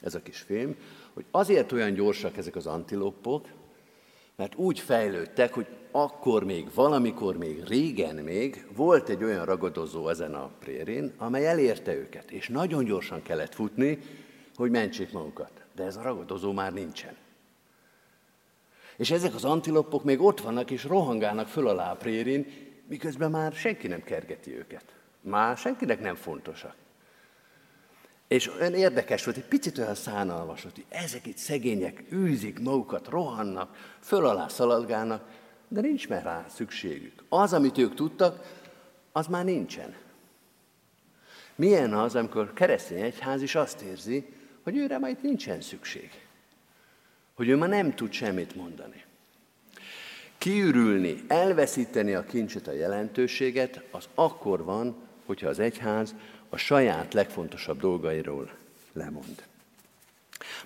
[0.00, 0.76] ez a kis film,
[1.14, 3.46] hogy azért olyan gyorsak ezek az antilopok,
[4.36, 10.34] mert úgy fejlődtek, hogy akkor még, valamikor még, régen még volt egy olyan ragadozó ezen
[10.34, 13.98] a prérin, amely elérte őket, és nagyon gyorsan kellett futni,
[14.56, 15.50] hogy mentsék magukat.
[15.74, 17.16] De ez a ragadozó már nincsen.
[18.96, 22.46] És ezek az antilopok még ott vannak és rohangálnak föl alá a prérin,
[22.88, 24.84] miközben már senki nem kergeti őket.
[25.20, 26.74] Már senkinek nem fontosak.
[28.28, 33.08] És olyan érdekes volt, egy picit olyan szánalmas volt, hogy ezek itt szegények űzik magukat,
[33.08, 35.28] rohannak, föl alá szaladgálnak,
[35.68, 37.24] de nincs már rá szükségük.
[37.28, 38.62] Az, amit ők tudtak,
[39.12, 39.94] az már nincsen.
[41.54, 44.34] Milyen az, amikor keresztény egyház is azt érzi,
[44.66, 46.10] hogy őre majd nincsen szükség.
[47.34, 49.04] Hogy ő már nem tud semmit mondani.
[50.38, 56.14] Kiürülni, elveszíteni a kincset, a jelentőséget, az akkor van, hogyha az egyház
[56.48, 58.50] a saját legfontosabb dolgairól
[58.92, 59.44] lemond.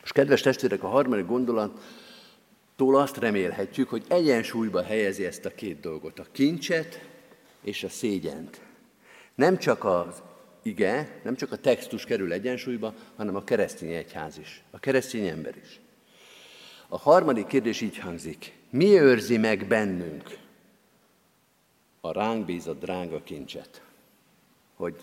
[0.00, 6.18] Most kedves testvérek, a harmadik gondolattól azt remélhetjük, hogy egyensúlyba helyezi ezt a két dolgot,
[6.18, 7.08] a kincset
[7.62, 8.60] és a szégyent.
[9.34, 10.22] Nem csak az
[10.62, 15.54] ige, nem csak a textus kerül egyensúlyba, hanem a keresztény egyház is, a keresztény ember
[15.64, 15.80] is.
[16.88, 18.58] A harmadik kérdés így hangzik.
[18.70, 20.38] Mi őrzi meg bennünk
[22.00, 23.82] a ránk bízott drága kincset?
[24.74, 24.94] Hogy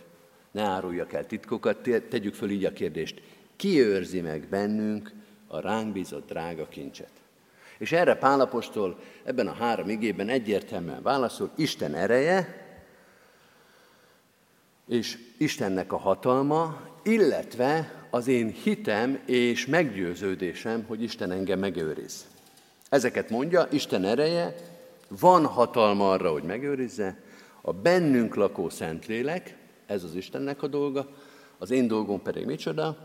[0.51, 1.78] ne áruljak el titkokat,
[2.10, 3.22] tegyük föl így a kérdést.
[3.55, 5.12] Ki őrzi meg bennünk
[5.47, 7.12] a ránk bízott drága kincset?
[7.78, 12.66] És erre Pálapostól ebben a három igében egyértelműen válaszol, Isten ereje,
[14.88, 22.25] és Istennek a hatalma, illetve az én hitem és meggyőződésem, hogy Isten engem megőriz.
[22.89, 24.55] Ezeket mondja, Isten ereje,
[25.07, 27.21] van hatalma arra, hogy megőrizze,
[27.61, 31.09] a bennünk lakó Szentlélek, ez az Istennek a dolga,
[31.57, 32.97] az én dolgom pedig micsoda,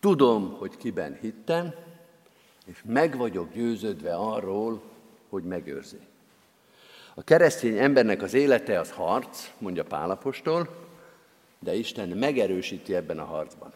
[0.00, 1.74] tudom, hogy kiben hittem,
[2.66, 4.82] és meg vagyok győződve arról,
[5.28, 5.98] hogy megőrzi.
[7.14, 10.68] A keresztény embernek az élete az harc, mondja Pálapostól,
[11.62, 13.72] de Isten megerősíti ebben a harcban.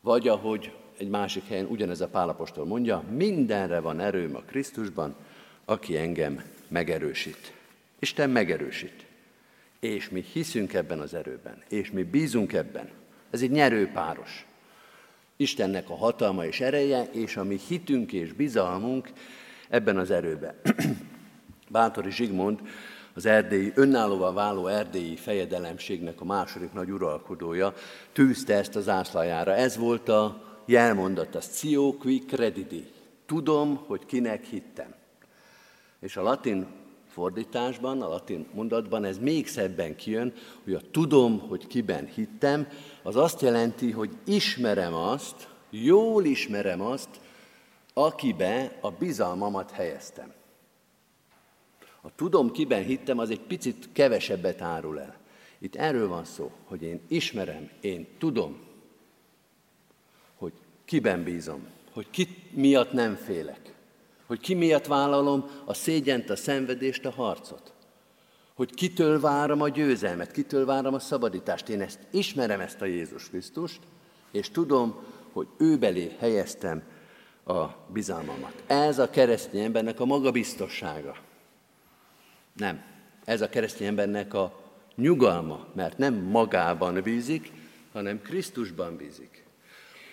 [0.00, 5.14] Vagy ahogy egy másik helyen ugyanez a Pálapostól mondja, mindenre van erőm a Krisztusban,
[5.64, 7.52] aki engem megerősít.
[7.98, 9.06] Isten megerősít.
[9.80, 12.90] És mi hiszünk ebben az erőben, és mi bízunk ebben.
[13.30, 14.46] Ez egy nyerő páros.
[15.36, 19.10] Istennek a hatalma és ereje, és a mi hitünk és bizalmunk
[19.68, 20.54] ebben az erőben.
[21.70, 22.60] Bátori Zsigmond
[23.18, 27.74] az erdélyi, önállóval váló erdélyi fejedelemségnek a második nagy uralkodója,
[28.12, 29.54] tűzte ezt az ászlajára.
[29.54, 32.86] Ez volt a jelmondat, a Scio qui credidi.
[33.26, 34.94] Tudom, hogy kinek hittem.
[36.00, 36.66] És a latin
[37.08, 40.32] fordításban, a latin mondatban ez még szebben kijön,
[40.64, 42.68] hogy a tudom, hogy kiben hittem,
[43.02, 47.08] az azt jelenti, hogy ismerem azt, jól ismerem azt,
[47.94, 50.36] akibe a bizalmamat helyeztem.
[52.00, 55.16] A tudom, kiben hittem, az egy picit kevesebbet árul el.
[55.58, 58.60] Itt erről van szó, hogy én ismerem, én tudom,
[60.36, 60.52] hogy
[60.84, 63.74] kiben bízom, hogy ki miatt nem félek,
[64.26, 67.72] hogy ki miatt vállalom a szégyent, a szenvedést, a harcot,
[68.54, 71.68] hogy kitől várom a győzelmet, kitől várom a szabadítást.
[71.68, 73.80] Én ezt ismerem, ezt a Jézus Krisztust,
[74.30, 76.82] és tudom, hogy ő belé helyeztem
[77.44, 78.62] a bizalmamat.
[78.66, 81.16] Ez a keresztény embernek a magabiztossága.
[82.58, 82.80] Nem.
[83.24, 84.60] Ez a keresztény embernek a
[84.94, 87.50] nyugalma, mert nem magában bízik,
[87.92, 89.44] hanem Krisztusban bízik.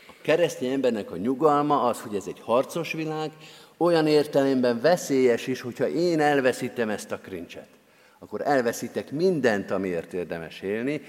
[0.07, 3.31] A keresztény embernek a nyugalma az, hogy ez egy harcos világ,
[3.77, 7.67] olyan értelemben veszélyes is, hogyha én elveszítem ezt a krincset,
[8.19, 11.01] akkor elveszítek mindent, amiért érdemes élni,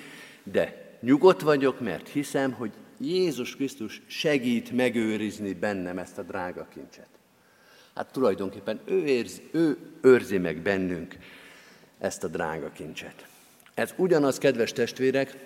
[0.42, 7.08] de nyugodt vagyok, mert hiszem, hogy Jézus Krisztus segít megőrizni bennem ezt a drága kincset.
[7.96, 11.16] Hát tulajdonképpen ő, érzi, ő őrzi meg bennünk
[11.98, 13.26] ezt a drága kincset.
[13.74, 15.36] Ez ugyanaz, kedves testvérek,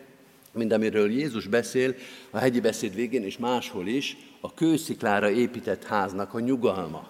[0.53, 1.95] mint amiről Jézus beszél
[2.31, 7.09] a hegyi beszéd végén, és máshol is, a kősziklára épített háznak a nyugalma.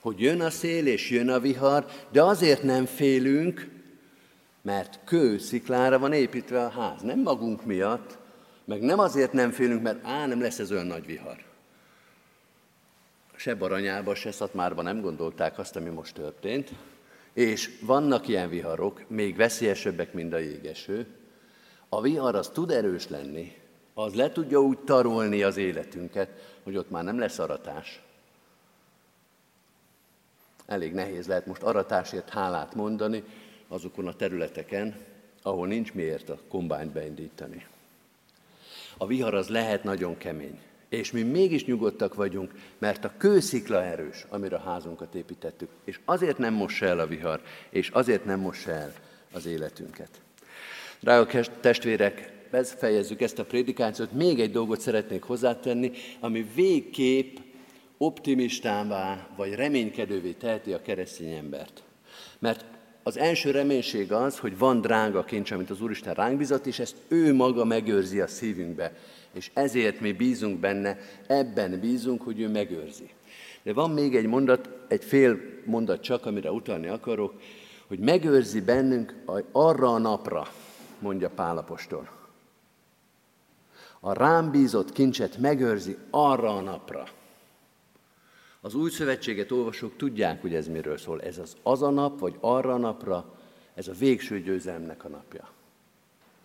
[0.00, 3.68] Hogy jön a szél és jön a vihar, de azért nem félünk,
[4.62, 7.02] mert kősziklára van építve a ház.
[7.02, 8.18] Nem magunk miatt,
[8.64, 11.47] meg nem azért nem félünk, mert á, nem lesz ez olyan nagy vihar.
[13.38, 16.70] Se Baranyába, se Szatmárban nem gondolták azt, ami most történt,
[17.32, 21.06] és vannak ilyen viharok, még veszélyesebbek, mint a jégeső.
[21.88, 23.56] A vihar az tud erős lenni,
[23.94, 28.02] az le tudja úgy tarolni az életünket, hogy ott már nem lesz aratás.
[30.66, 33.24] Elég nehéz lehet most aratásért hálát mondani
[33.68, 34.96] azokon a területeken,
[35.42, 37.66] ahol nincs miért a kombányt beindítani.
[38.96, 40.60] A vihar az lehet nagyon kemény.
[40.88, 45.68] És mi mégis nyugodtak vagyunk, mert a kőszikla erős, amire a házunkat építettük.
[45.84, 48.92] És azért nem mossa el a vihar, és azért nem mossa el
[49.32, 50.10] az életünket.
[51.00, 52.32] Drága testvérek,
[52.64, 54.12] fejezzük ezt a prédikációt.
[54.12, 57.36] Még egy dolgot szeretnék hozzátenni, ami végképp
[57.98, 61.82] optimistává vagy reménykedővé teheti a keresztény embert.
[62.38, 62.64] Mert
[63.08, 66.96] az első reménység az, hogy van drága kincs, amit az Úristen ránk bizott, és ezt
[67.08, 68.92] ő maga megőrzi a szívünkbe
[69.32, 73.10] és ezért mi bízunk benne, ebben bízunk, hogy ő megőrzi.
[73.62, 77.40] De van még egy mondat, egy fél mondat csak, amire utalni akarok,
[77.86, 79.14] hogy megőrzi bennünk
[79.52, 80.48] arra a napra,
[80.98, 82.08] mondja Pálapostól.
[84.00, 87.08] A rám bízott kincset megőrzi arra a napra.
[88.60, 91.22] Az új szövetséget olvasók tudják, hogy ez miről szól.
[91.22, 93.34] Ez az az a nap, vagy arra a napra,
[93.74, 95.48] ez a végső győzelemnek a napja.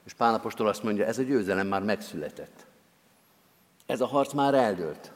[0.05, 2.65] És Pálapostól azt mondja, ez a győzelem már megszületett.
[3.85, 5.11] Ez a harc már eldőlt.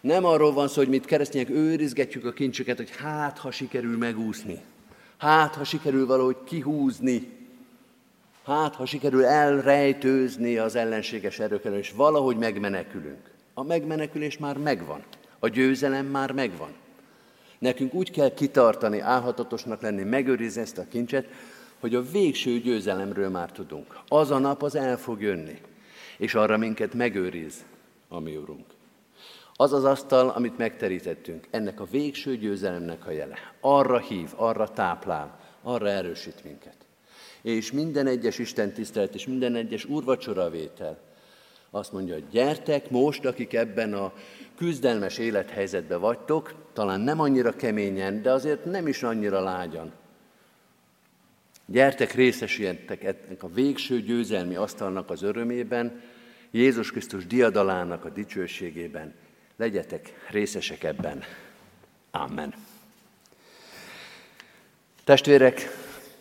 [0.00, 4.60] Nem arról van szó, hogy mit keresztények őrizgetjük a kincseket, hogy hát, ha sikerül megúszni.
[5.16, 7.36] Hát, ha sikerül valahogy kihúzni.
[8.44, 13.30] Hát, ha sikerül elrejtőzni az ellenséges erők és valahogy megmenekülünk.
[13.54, 15.02] A megmenekülés már megvan.
[15.38, 16.72] A győzelem már megvan.
[17.58, 21.26] Nekünk úgy kell kitartani, álhatatosnak lenni, megőrizni ezt a kincset,
[21.80, 23.98] hogy a végső győzelemről már tudunk.
[24.08, 25.60] Az a nap az el fog jönni
[26.18, 27.64] és arra minket megőriz
[28.08, 28.66] a mi Urunk.
[29.54, 33.36] Az az asztal, amit megterítettünk, ennek a végső győzelemnek a jele.
[33.60, 36.76] Arra hív, arra táplál, arra erősít minket.
[37.42, 40.98] És minden egyes Isten tisztelet és minden egyes úrvacsora vétel
[41.70, 44.12] azt mondja, hogy gyertek most, akik ebben a
[44.58, 49.92] küzdelmes élethelyzetben vagytok, talán nem annyira keményen, de azért nem is annyira lágyan.
[51.66, 56.00] Gyertek, részesüljetek ennek a végső győzelmi asztalnak az örömében,
[56.50, 59.14] Jézus Krisztus diadalának a dicsőségében.
[59.56, 61.22] Legyetek részesek ebben.
[62.10, 62.54] Amen.
[65.04, 65.68] Testvérek,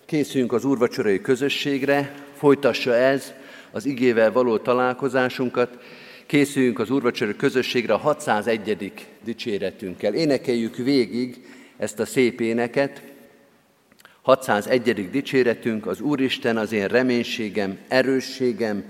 [0.05, 3.33] készüljünk az úrvacsorai közösségre, folytassa ez
[3.71, 5.77] az igével való találkozásunkat,
[6.28, 8.91] készüljünk az úrvacsorai közösségre a 601.
[9.23, 10.13] dicséretünkkel.
[10.13, 11.45] Énekeljük végig
[11.78, 13.01] ezt a szép éneket,
[14.21, 15.09] 601.
[15.09, 18.84] dicséretünk, az Úristen az én reménységem, erősségem,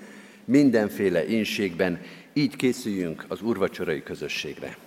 [0.46, 2.02] mindenféle inségben,
[2.34, 4.78] így készüljünk az úrvacsorai közösségre.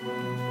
[0.00, 0.47] thank you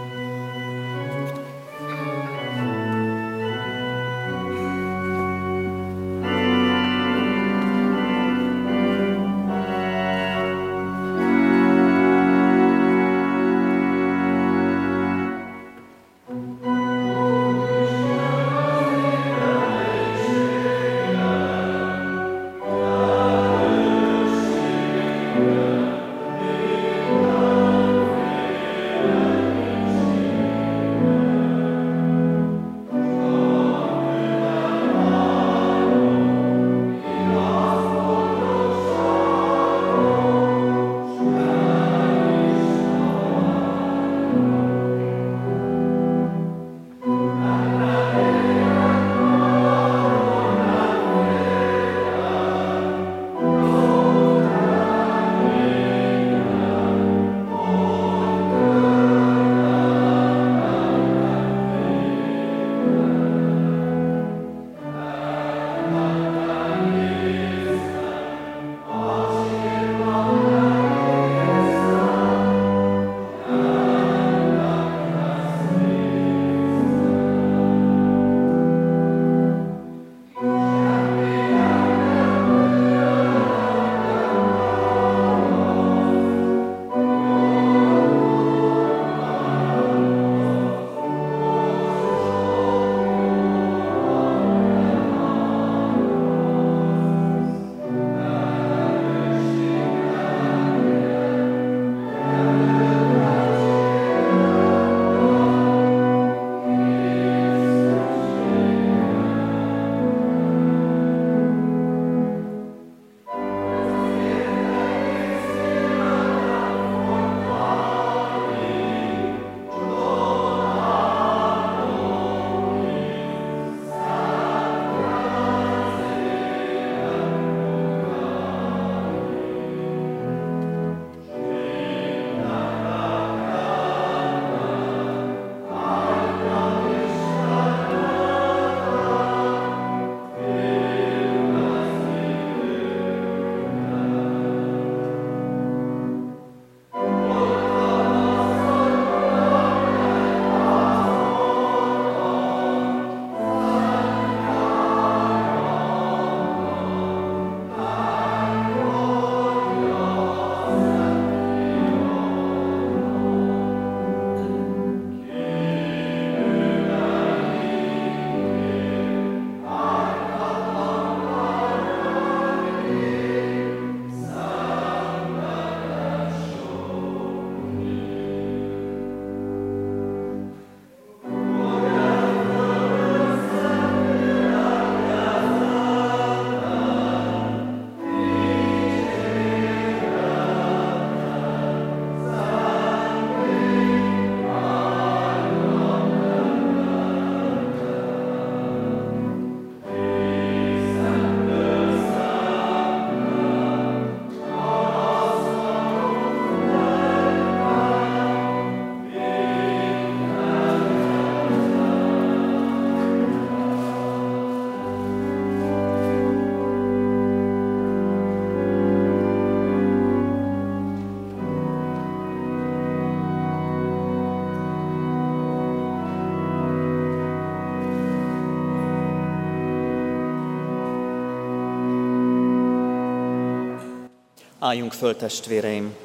[234.68, 235.96] Álljunk föl, testvéreim!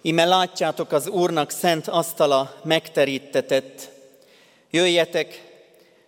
[0.00, 3.90] Ime látjátok az Úrnak szent asztala megterítetett.
[4.70, 5.42] Jöjjetek,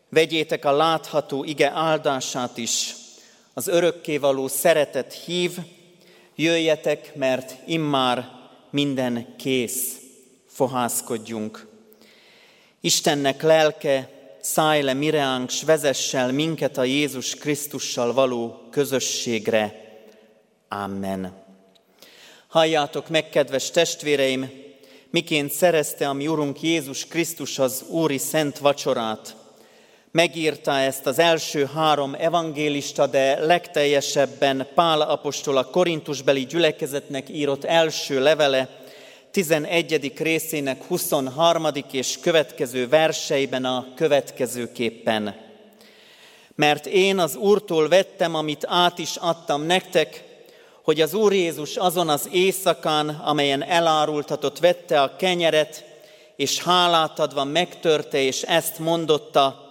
[0.09, 2.95] vegyétek a látható ige áldását is.
[3.55, 5.59] Az örökkévaló szeretet hív,
[6.35, 8.29] jöjjetek, mert immár
[8.71, 9.97] minden kész,
[10.47, 11.67] fohászkodjunk.
[12.81, 14.09] Istennek lelke,
[14.43, 19.81] szállj le mireánk, s vezessel minket a Jézus Krisztussal való közösségre.
[20.69, 21.45] Amen.
[22.49, 24.51] Halljátok meg, kedves testvéreim,
[25.11, 29.37] miként szerezte a mi Urunk Jézus Krisztus az Úri Szent Vacsorát.
[30.11, 38.23] Megírta ezt az első három evangélista, de legteljesebben Pál apostol a Korintusbeli gyülekezetnek írott első
[38.23, 38.82] levele,
[39.33, 40.13] 11.
[40.19, 41.67] részének 23.
[41.93, 45.37] és következő verseiben a következőképpen.
[46.55, 50.25] Mert én az Úrtól vettem, amit át is adtam nektek,
[50.83, 55.85] hogy az Úr Jézus azon az éjszakán, amelyen elárultatott, vette a kenyeret,
[56.37, 59.71] és hálát adva megtörte, és ezt mondotta,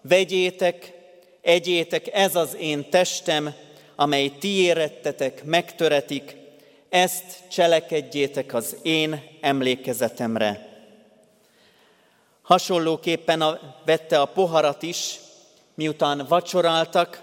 [0.00, 0.92] vegyétek,
[1.42, 3.54] egyétek, ez az én testem,
[3.96, 6.42] amely ti érettetek, megtöretik,
[6.94, 10.68] ezt cselekedjétek az én emlékezetemre.
[12.42, 15.20] Hasonlóképpen a, vette a poharat is,
[15.74, 17.22] miután vacsoráltak,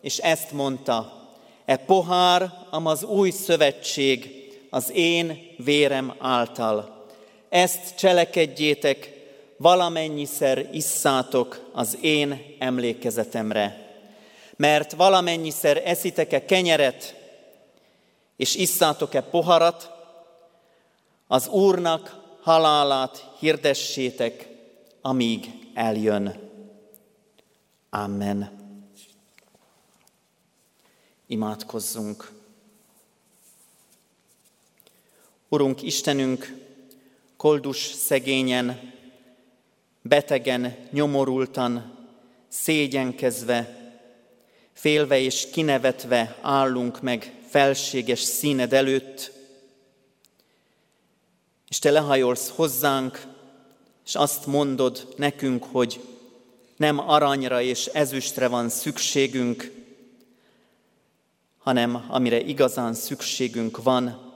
[0.00, 1.22] és ezt mondta,
[1.64, 4.30] E pohár, am az új szövetség,
[4.70, 7.04] az én vérem által.
[7.48, 9.10] Ezt cselekedjétek,
[9.56, 13.96] valamennyiszer isszátok az én emlékezetemre.
[14.56, 17.23] Mert valamennyiszer eszitek-e kenyeret,
[18.36, 19.92] és isszátok-e poharat,
[21.26, 24.48] az Úrnak halálát hirdessétek,
[25.00, 26.50] amíg eljön.
[27.90, 28.62] Amen.
[31.26, 32.32] Imádkozzunk.
[35.48, 36.62] Urunk Istenünk,
[37.36, 38.92] koldus szegényen,
[40.02, 41.98] betegen, nyomorultan,
[42.48, 43.83] szégyenkezve,
[44.74, 49.32] félve és kinevetve állunk meg felséges színed előtt,
[51.68, 53.26] és Te lehajolsz hozzánk,
[54.06, 56.00] és azt mondod nekünk, hogy
[56.76, 59.70] nem aranyra és ezüstre van szükségünk,
[61.58, 64.32] hanem amire igazán szükségünk van,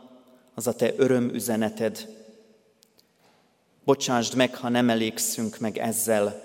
[0.55, 2.09] az a te örömüzeneted.
[3.84, 6.43] Bocsásd meg, ha nem elégszünk meg ezzel.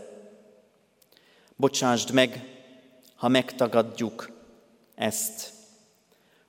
[1.56, 2.53] Bocsásd meg,
[3.24, 4.32] ha megtagadjuk
[4.96, 5.54] ezt.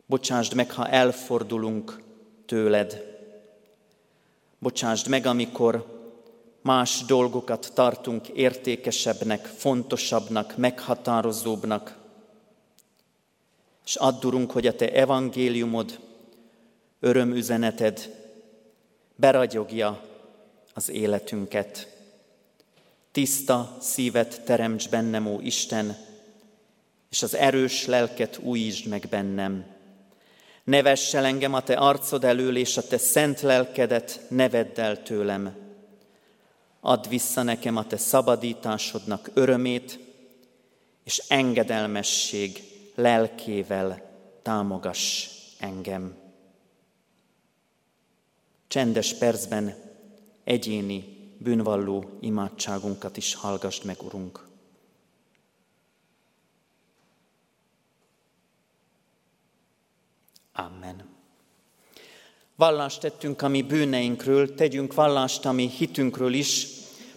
[0.06, 2.02] Bocsásd meg, ha elfordulunk
[2.46, 3.04] tőled.
[4.58, 6.02] Bocsásd meg, amikor
[6.62, 11.96] más dolgokat tartunk értékesebbnek, fontosabbnak, meghatározóbbnak,
[13.84, 15.98] és add, Urunk, hogy a Te evangéliumod,
[17.00, 18.14] örömüzeneted
[19.16, 20.04] beragyogja
[20.72, 21.96] az életünket.
[23.12, 26.12] Tiszta szívet teremts bennem, ó Isten,
[27.14, 29.64] és az erős lelket újítsd meg bennem.
[30.64, 35.02] Ne vess engem a Te arcod elől, és a Te szent lelkedet ne vedd el
[35.02, 35.56] tőlem.
[36.80, 39.98] Add vissza nekem a Te szabadításodnak örömét,
[41.04, 42.62] és engedelmesség
[42.94, 44.10] lelkével
[44.42, 46.16] támogass engem.
[48.68, 49.74] Csendes percben
[50.44, 54.43] egyéni bűnvalló imádságunkat is hallgassd meg, Urunk.
[60.56, 61.04] Amen.
[62.56, 66.66] Vallást tettünk a mi bűneinkről, tegyünk vallást a mi hitünkről is,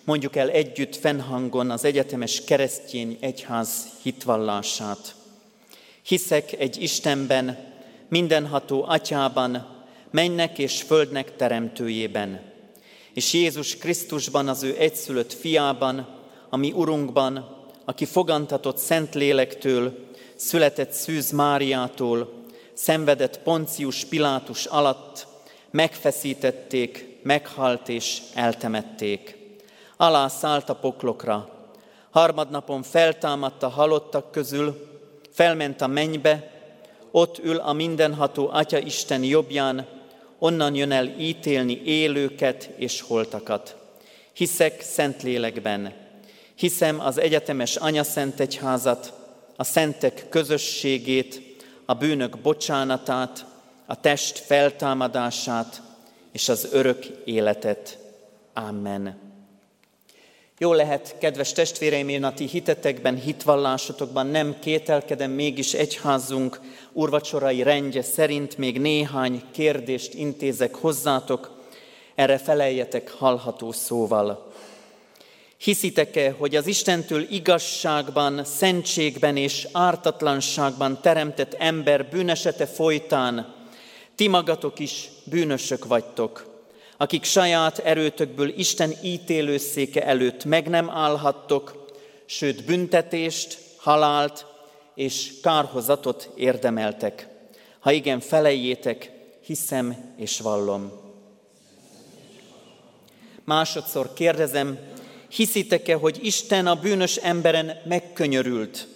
[0.03, 5.15] mondjuk el együtt fennhangon az egyetemes keresztény egyház hitvallását.
[6.01, 7.75] Hiszek egy Istenben,
[8.09, 9.75] mindenható atyában,
[10.11, 12.41] mennek és földnek teremtőjében,
[13.13, 16.07] és Jézus Krisztusban, az ő egyszülött fiában,
[16.49, 22.36] a mi Urunkban, aki fogantatott Szent Lélektől, született Szűz Máriától,
[22.77, 25.27] szenvedett Poncius Pilátus alatt,
[25.71, 29.37] megfeszítették, meghalt és eltemették.
[29.95, 31.49] Alá szállt a poklokra,
[32.09, 34.87] harmadnapon feltámadt a halottak közül,
[35.31, 36.51] felment a mennybe,
[37.11, 39.87] ott ül a mindenható Atya Isten jobbján,
[40.39, 43.75] onnan jön el ítélni élőket és holtakat.
[44.33, 45.93] Hiszek Szentlélekben,
[46.55, 49.13] hiszem az egyetemes Anya Szent Egyházat,
[49.55, 51.46] a szentek közösségét,
[51.89, 53.45] a bűnök bocsánatát,
[53.85, 55.81] a test feltámadását
[56.31, 57.97] és az örök életet.
[58.53, 59.17] Amen.
[60.57, 66.59] Jó lehet, kedves testvéreim, én a ti hitetekben, hitvallásotokban nem kételkedem, mégis egyházunk
[66.91, 71.51] urvacsorai rendje szerint még néhány kérdést intézek hozzátok,
[72.15, 74.46] erre feleljetek hallható szóval.
[75.57, 83.55] Hiszitek-e, hogy az Istentől igazságban, szentségben és ártatlanságban teremtett ember bűnesete folytán
[84.15, 86.45] ti magatok is bűnösök vagytok,
[86.97, 91.85] akik saját erőtökből Isten ítélőszéke előtt meg nem állhattok,
[92.25, 94.45] sőt büntetést, halált
[94.95, 97.27] és kárhozatot érdemeltek.
[97.79, 100.91] Ha igen, felejétek, hiszem és vallom.
[103.43, 104.77] Másodszor kérdezem,
[105.37, 108.87] hiszitek-e, hogy Isten a bűnös emberen megkönyörült,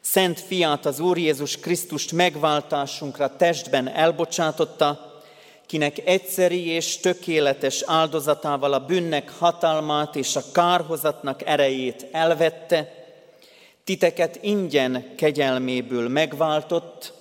[0.00, 5.20] szent fiát, az Úr Jézus Krisztust megváltásunkra testben elbocsátotta,
[5.66, 12.92] kinek egyszeri és tökéletes áldozatával a bűnnek hatalmát és a kárhozatnak erejét elvette,
[13.84, 17.12] titeket ingyen kegyelméből megváltott,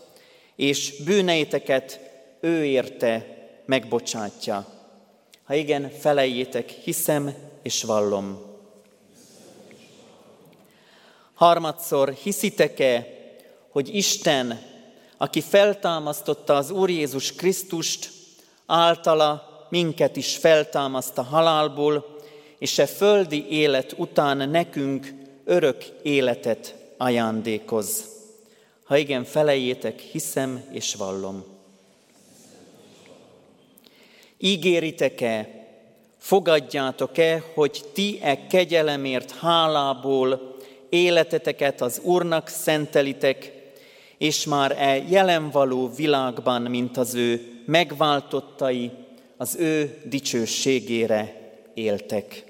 [0.56, 2.00] és bűneiteket
[2.40, 3.26] ő érte
[3.66, 4.66] megbocsátja.
[5.44, 7.34] Ha igen, felejétek, hiszem
[7.64, 8.51] és vallom.
[11.42, 13.08] Harmadszor hiszitek-e,
[13.70, 14.62] hogy Isten,
[15.18, 18.10] aki feltámasztotta az Úr Jézus Krisztust,
[18.66, 22.20] általa minket is feltámaszt a halálból,
[22.60, 25.14] és e földi élet után nekünk
[25.46, 28.06] örök életet ajándékoz.
[28.84, 31.44] Ha igen, felejétek, hiszem és vallom.
[34.38, 35.50] Ígéritek-e,
[36.18, 40.51] fogadjátok-e, hogy ti e kegyelemért hálából
[40.92, 43.52] életeteket az Úrnak szentelitek,
[44.18, 48.92] és már e jelen való világban, mint az ő megváltottai
[49.38, 52.44] az ő dicsőségére éltek.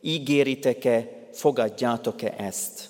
[0.00, 2.88] Ígéritek-e, fogadjátok-e ezt?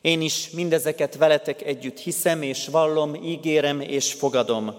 [0.00, 4.74] Én is mindezeket veletek együtt hiszem és vallom, ígérem és fogadom.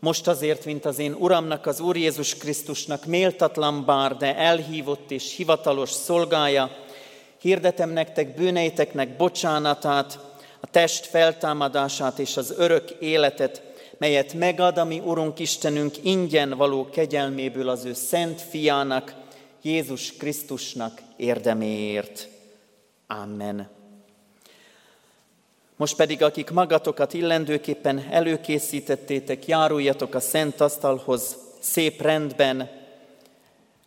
[0.00, 5.36] Most azért, mint az én Uramnak, az Úr Jézus Krisztusnak méltatlan bár, de elhívott és
[5.36, 6.70] hivatalos szolgája,
[7.40, 10.18] hirdetem nektek bűneiteknek bocsánatát,
[10.60, 13.62] a test feltámadását és az örök életet,
[13.98, 19.14] melyet megad a mi Urunk Istenünk ingyen való kegyelméből az ő szent fiának,
[19.62, 22.28] Jézus Krisztusnak érdeméért.
[23.06, 23.77] Amen.
[25.78, 32.70] Most pedig, akik magatokat illendőképpen előkészítettétek, járuljatok a szent asztalhoz szép rendben,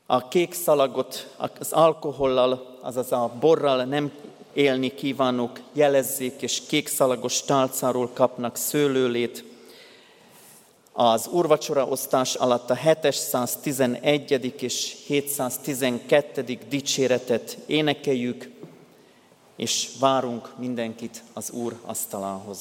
[0.06, 4.12] a kék szalagot az alkohollal, azaz a borral nem
[4.54, 9.44] élni kívánók jelezzék, és kékszalagos tálcáról kapnak szőlőlét.
[10.92, 14.54] Az úrvacsora osztás alatt a 711.
[14.60, 16.58] és 712.
[16.70, 18.50] dicséretet énekeljük,
[19.62, 22.60] és várunk mindenkit az Úr asztalához.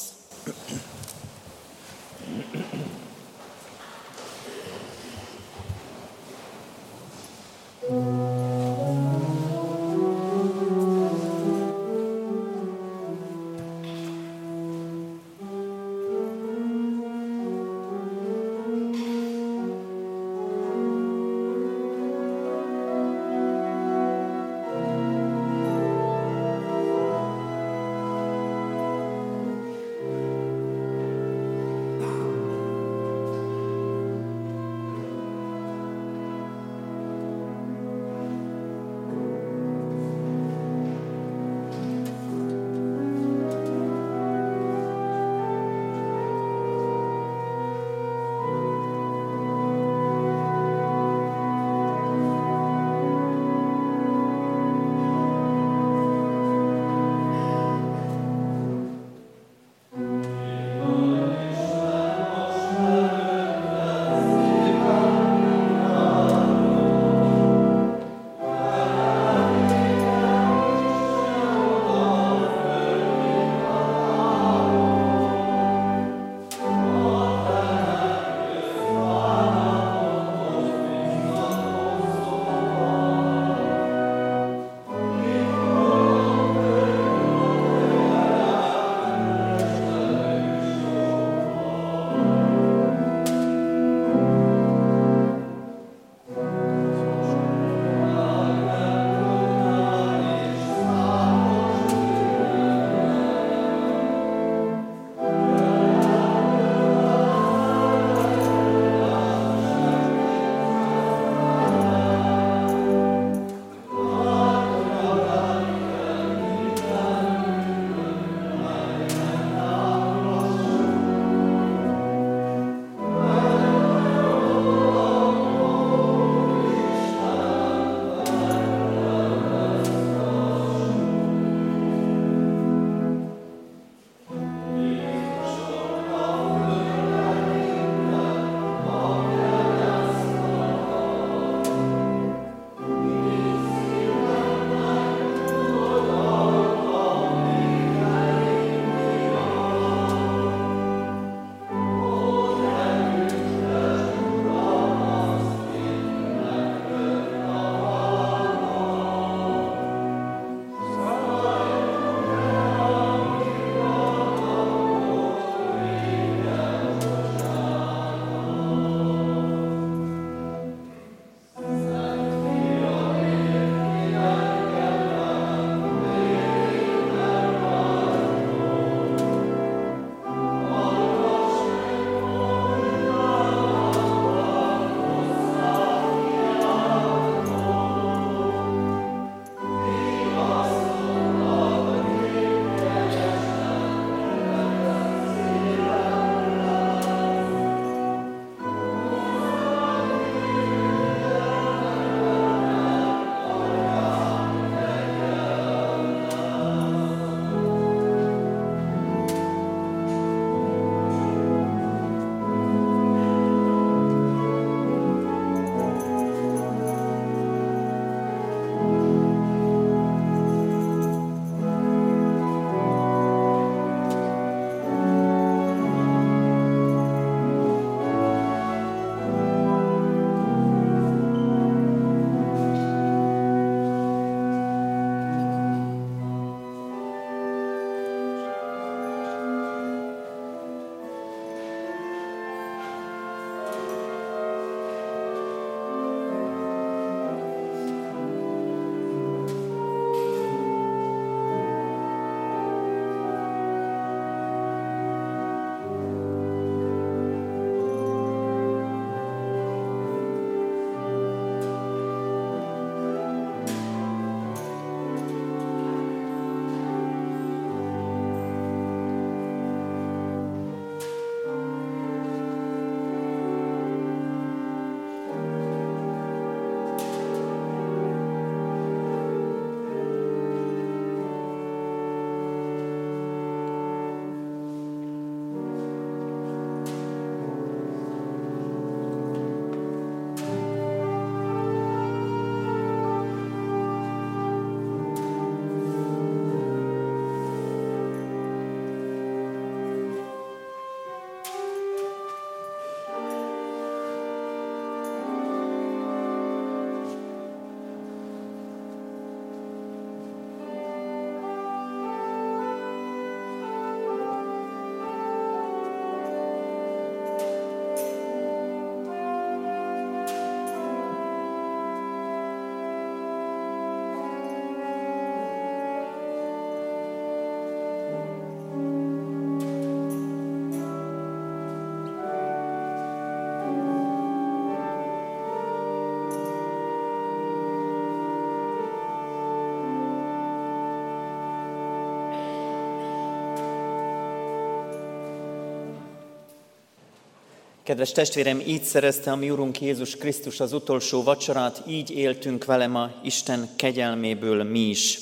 [347.91, 352.87] Kedves testvérem, így szerezte a mi Urunk Jézus Krisztus az utolsó vacsorát, így éltünk vele
[352.87, 355.19] ma Isten kegyelméből mi is.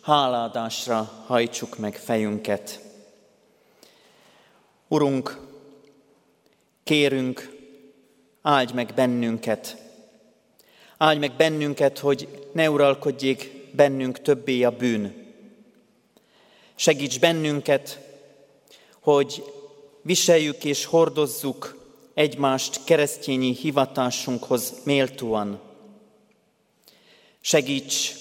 [0.00, 2.80] Háládásra hajtsuk meg fejünket.
[4.88, 5.40] Urunk,
[6.84, 7.56] kérünk,
[8.42, 9.76] áldj meg bennünket.
[10.96, 15.32] Áldj meg bennünket, hogy ne uralkodjék bennünk többé a bűn.
[16.74, 18.00] Segíts bennünket,
[19.00, 19.44] hogy
[20.02, 21.82] viseljük és hordozzuk
[22.14, 25.60] egymást keresztényi hivatásunkhoz méltóan.
[27.40, 28.12] Segíts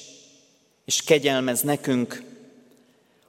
[0.86, 2.24] és kegyelmez nekünk,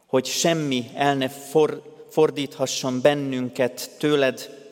[0.06, 4.62] hogy semmi el ne for, fordíthasson bennünket tőled,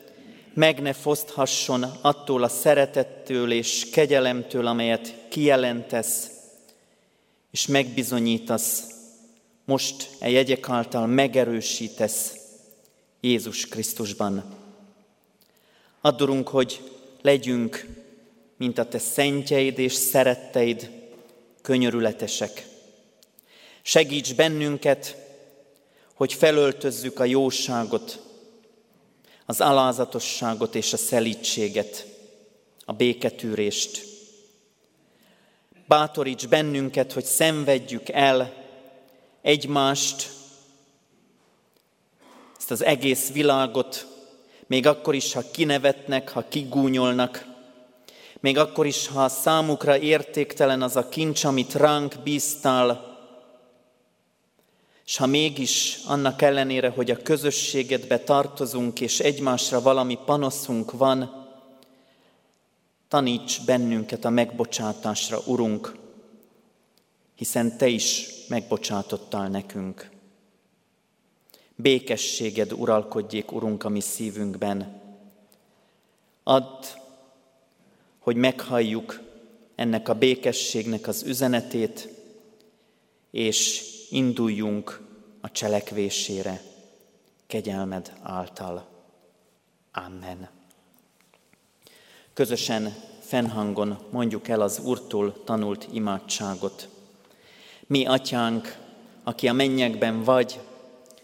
[0.53, 6.29] meg ne foszthasson attól a szeretettől és kegyelemtől, amelyet kijelentesz,
[7.51, 8.83] és megbizonyítasz,
[9.65, 12.35] most e jegyek által megerősítesz
[13.21, 14.62] Jézus Krisztusban.
[16.05, 16.91] Addurunk, hogy
[17.21, 17.87] legyünk,
[18.57, 20.89] mint a te szentjeid és szeretteid,
[21.61, 22.67] könyörületesek.
[23.81, 25.17] Segíts bennünket,
[26.13, 28.19] hogy felöltözzük a jóságot,
[29.45, 32.07] az alázatosságot és a szelítséget,
[32.85, 34.05] a béketűrést.
[35.87, 38.53] Bátoríts bennünket, hogy szenvedjük el
[39.41, 40.29] egymást,
[42.57, 44.12] ezt az egész világot,
[44.67, 47.45] még akkor is, ha kinevetnek, ha kigúnyolnak,
[48.39, 53.11] még akkor is, ha számukra értéktelen az a kincs, amit ránk bíztál,
[55.05, 61.47] és ha mégis annak ellenére, hogy a közösségedbe tartozunk, és egymásra valami panaszunk van,
[63.07, 65.95] taníts bennünket a megbocsátásra, Urunk,
[67.35, 70.12] hiszen Te is megbocsátottál nekünk.
[71.75, 75.01] Békességed uralkodjék, Urunk, a mi szívünkben.
[76.43, 76.85] Add,
[78.19, 79.21] hogy meghalljuk
[79.75, 82.09] ennek a békességnek az üzenetét,
[83.31, 85.01] és induljunk
[85.41, 86.61] a cselekvésére,
[87.47, 88.87] kegyelmed által.
[89.91, 90.49] Amen.
[92.33, 96.89] Közösen fennhangon mondjuk el az Úrtól tanult imádságot.
[97.87, 98.77] Mi, Atyánk,
[99.23, 100.59] aki a mennyekben vagy,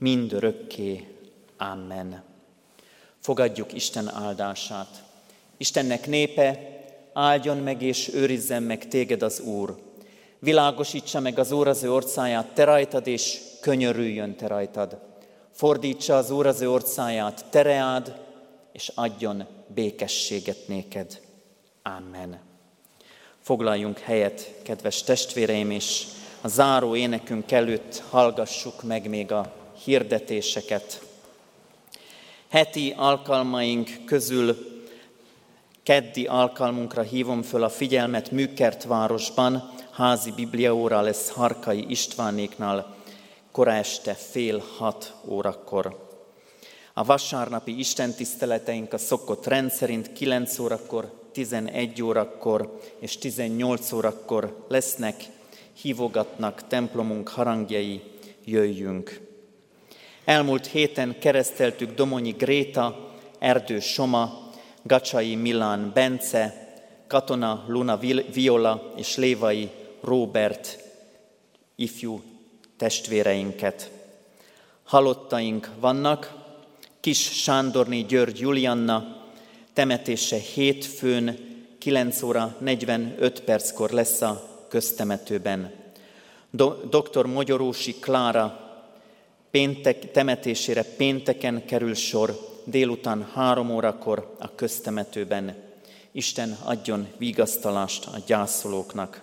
[0.00, 1.06] mindörökké.
[1.58, 2.22] Amen.
[3.18, 5.02] Fogadjuk Isten áldását.
[5.56, 6.58] Istennek népe,
[7.12, 9.78] áldjon meg és őrizzen meg téged az Úr.
[10.38, 14.98] Világosítsa meg az Úr az ő orcáját te rajtad, és könyörüljön te rajtad.
[15.52, 18.20] Fordítsa az Úr az ő orcáját tereád,
[18.72, 21.20] és adjon békességet néked.
[21.82, 22.38] Amen.
[23.40, 26.04] Foglaljunk helyet, kedves testvéreim, és
[26.40, 31.02] a záró énekünk előtt hallgassuk meg még a hirdetéseket.
[32.48, 34.56] Heti alkalmaink közül
[35.82, 42.94] keddi alkalmunkra hívom föl a figyelmet Műkert városban, házi bibliaóra lesz Harkai Istvánéknál,
[43.52, 46.08] kora este fél hat órakor.
[46.94, 55.24] A vasárnapi istentiszteleteink a szokott rendszerint 9 órakor, 11 órakor és 18 órakor lesznek,
[55.72, 58.02] hívogatnak templomunk harangjai,
[58.44, 59.29] jöjjünk.
[60.24, 64.50] Elmúlt héten kereszteltük Domonyi Gréta, Erdő Soma,
[64.82, 66.68] Gacsai Milán Bence,
[67.06, 67.98] Katona Luna
[68.32, 70.78] Viola és Lévai Robert
[71.76, 72.22] ifjú
[72.76, 73.90] testvéreinket.
[74.84, 76.34] Halottaink vannak,
[77.00, 79.16] Kis Sándorné György Julianna,
[79.72, 81.38] temetése hétfőn
[81.78, 85.72] 9 óra 45 perckor lesz a köztemetőben.
[86.50, 87.26] Do- Dr.
[87.26, 88.69] Mogyorósi Klára
[89.50, 95.56] péntek, temetésére pénteken kerül sor délután három órakor a köztemetőben.
[96.12, 99.22] Isten adjon vigasztalást a gyászolóknak.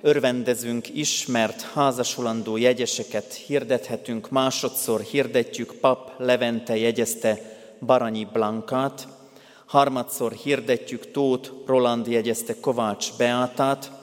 [0.00, 7.40] Örvendezünk is, mert házasulandó jegyeseket hirdethetünk, másodszor hirdetjük, pap Levente jegyezte
[7.86, 9.08] Baranyi Blankát,
[9.66, 13.93] harmadszor hirdetjük, Tóth Roland jegyezte Kovács Beátát,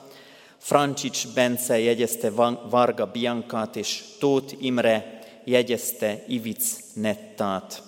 [0.62, 2.30] Francsics Bence jegyezte
[2.70, 7.84] Varga Biankát, és Tóth Imre jegyezte Ivic Nettát.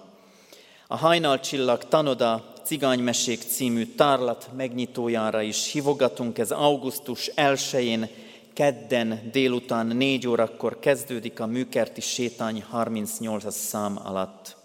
[0.88, 6.38] A Hajnalcsillag Tanoda Cigánymesék című tárlat megnyitójára is hívogatunk.
[6.38, 8.10] Ez augusztus 1-én,
[8.54, 14.60] kedden délután 4 órakor kezdődik a műkerti sétány 38 szám alatt.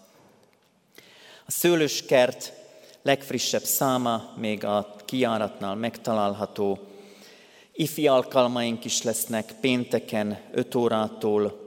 [1.49, 2.53] A szőlőskert
[3.01, 6.79] legfrissebb száma még a kiáratnál megtalálható.
[7.73, 11.59] Ifi alkalmaink is lesznek pénteken 5 órától,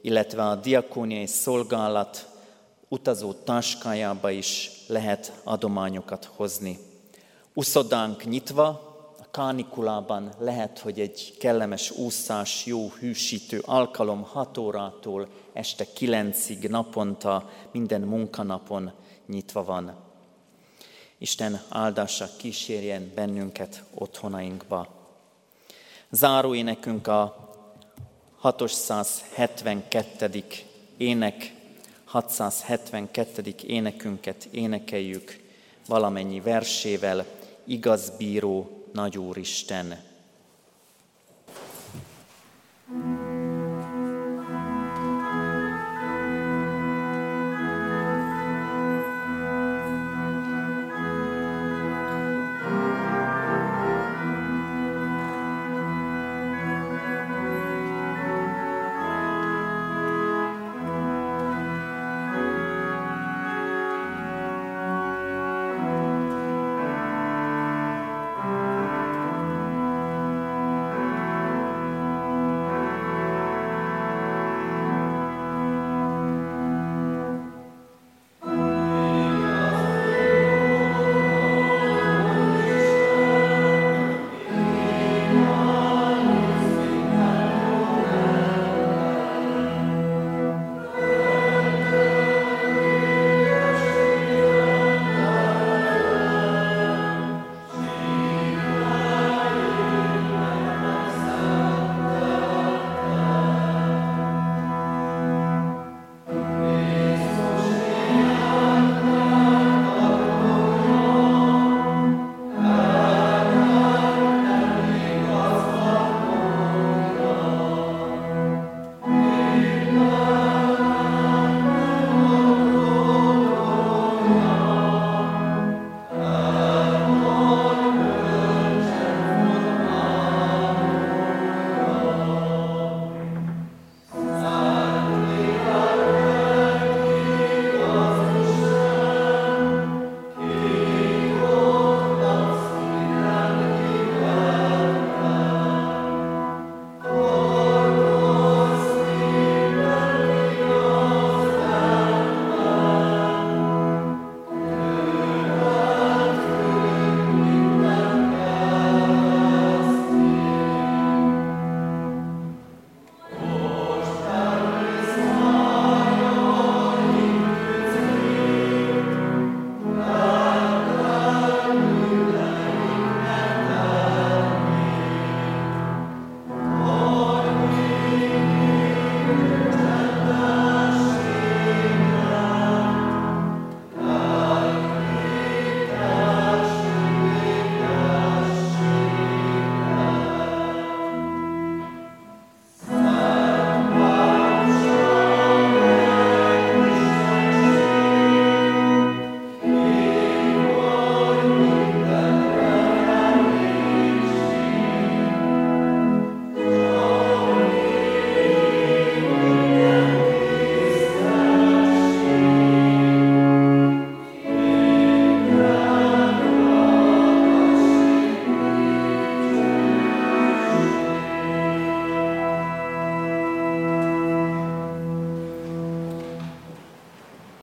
[0.00, 2.28] illetve a diakóniai szolgálat
[2.88, 6.78] utazó táskájába is lehet adományokat hozni.
[7.54, 8.66] Uszodánk nyitva,
[9.18, 17.50] a kánikulában lehet, hogy egy kellemes úszás, jó hűsítő alkalom 6 órától este 9-ig naponta,
[17.72, 18.92] minden munkanapon
[19.26, 19.94] nyitva van.
[21.18, 24.88] Isten áldása kísérjen bennünket otthonainkba.
[26.10, 27.50] Záró énekünk a
[28.40, 30.44] 672.
[30.96, 31.54] ének,
[32.04, 33.54] 672.
[33.66, 35.44] énekünket énekeljük
[35.86, 37.24] valamennyi versével,
[37.64, 40.04] igaz bíró, nagyúristen.
[42.88, 43.35] Isten.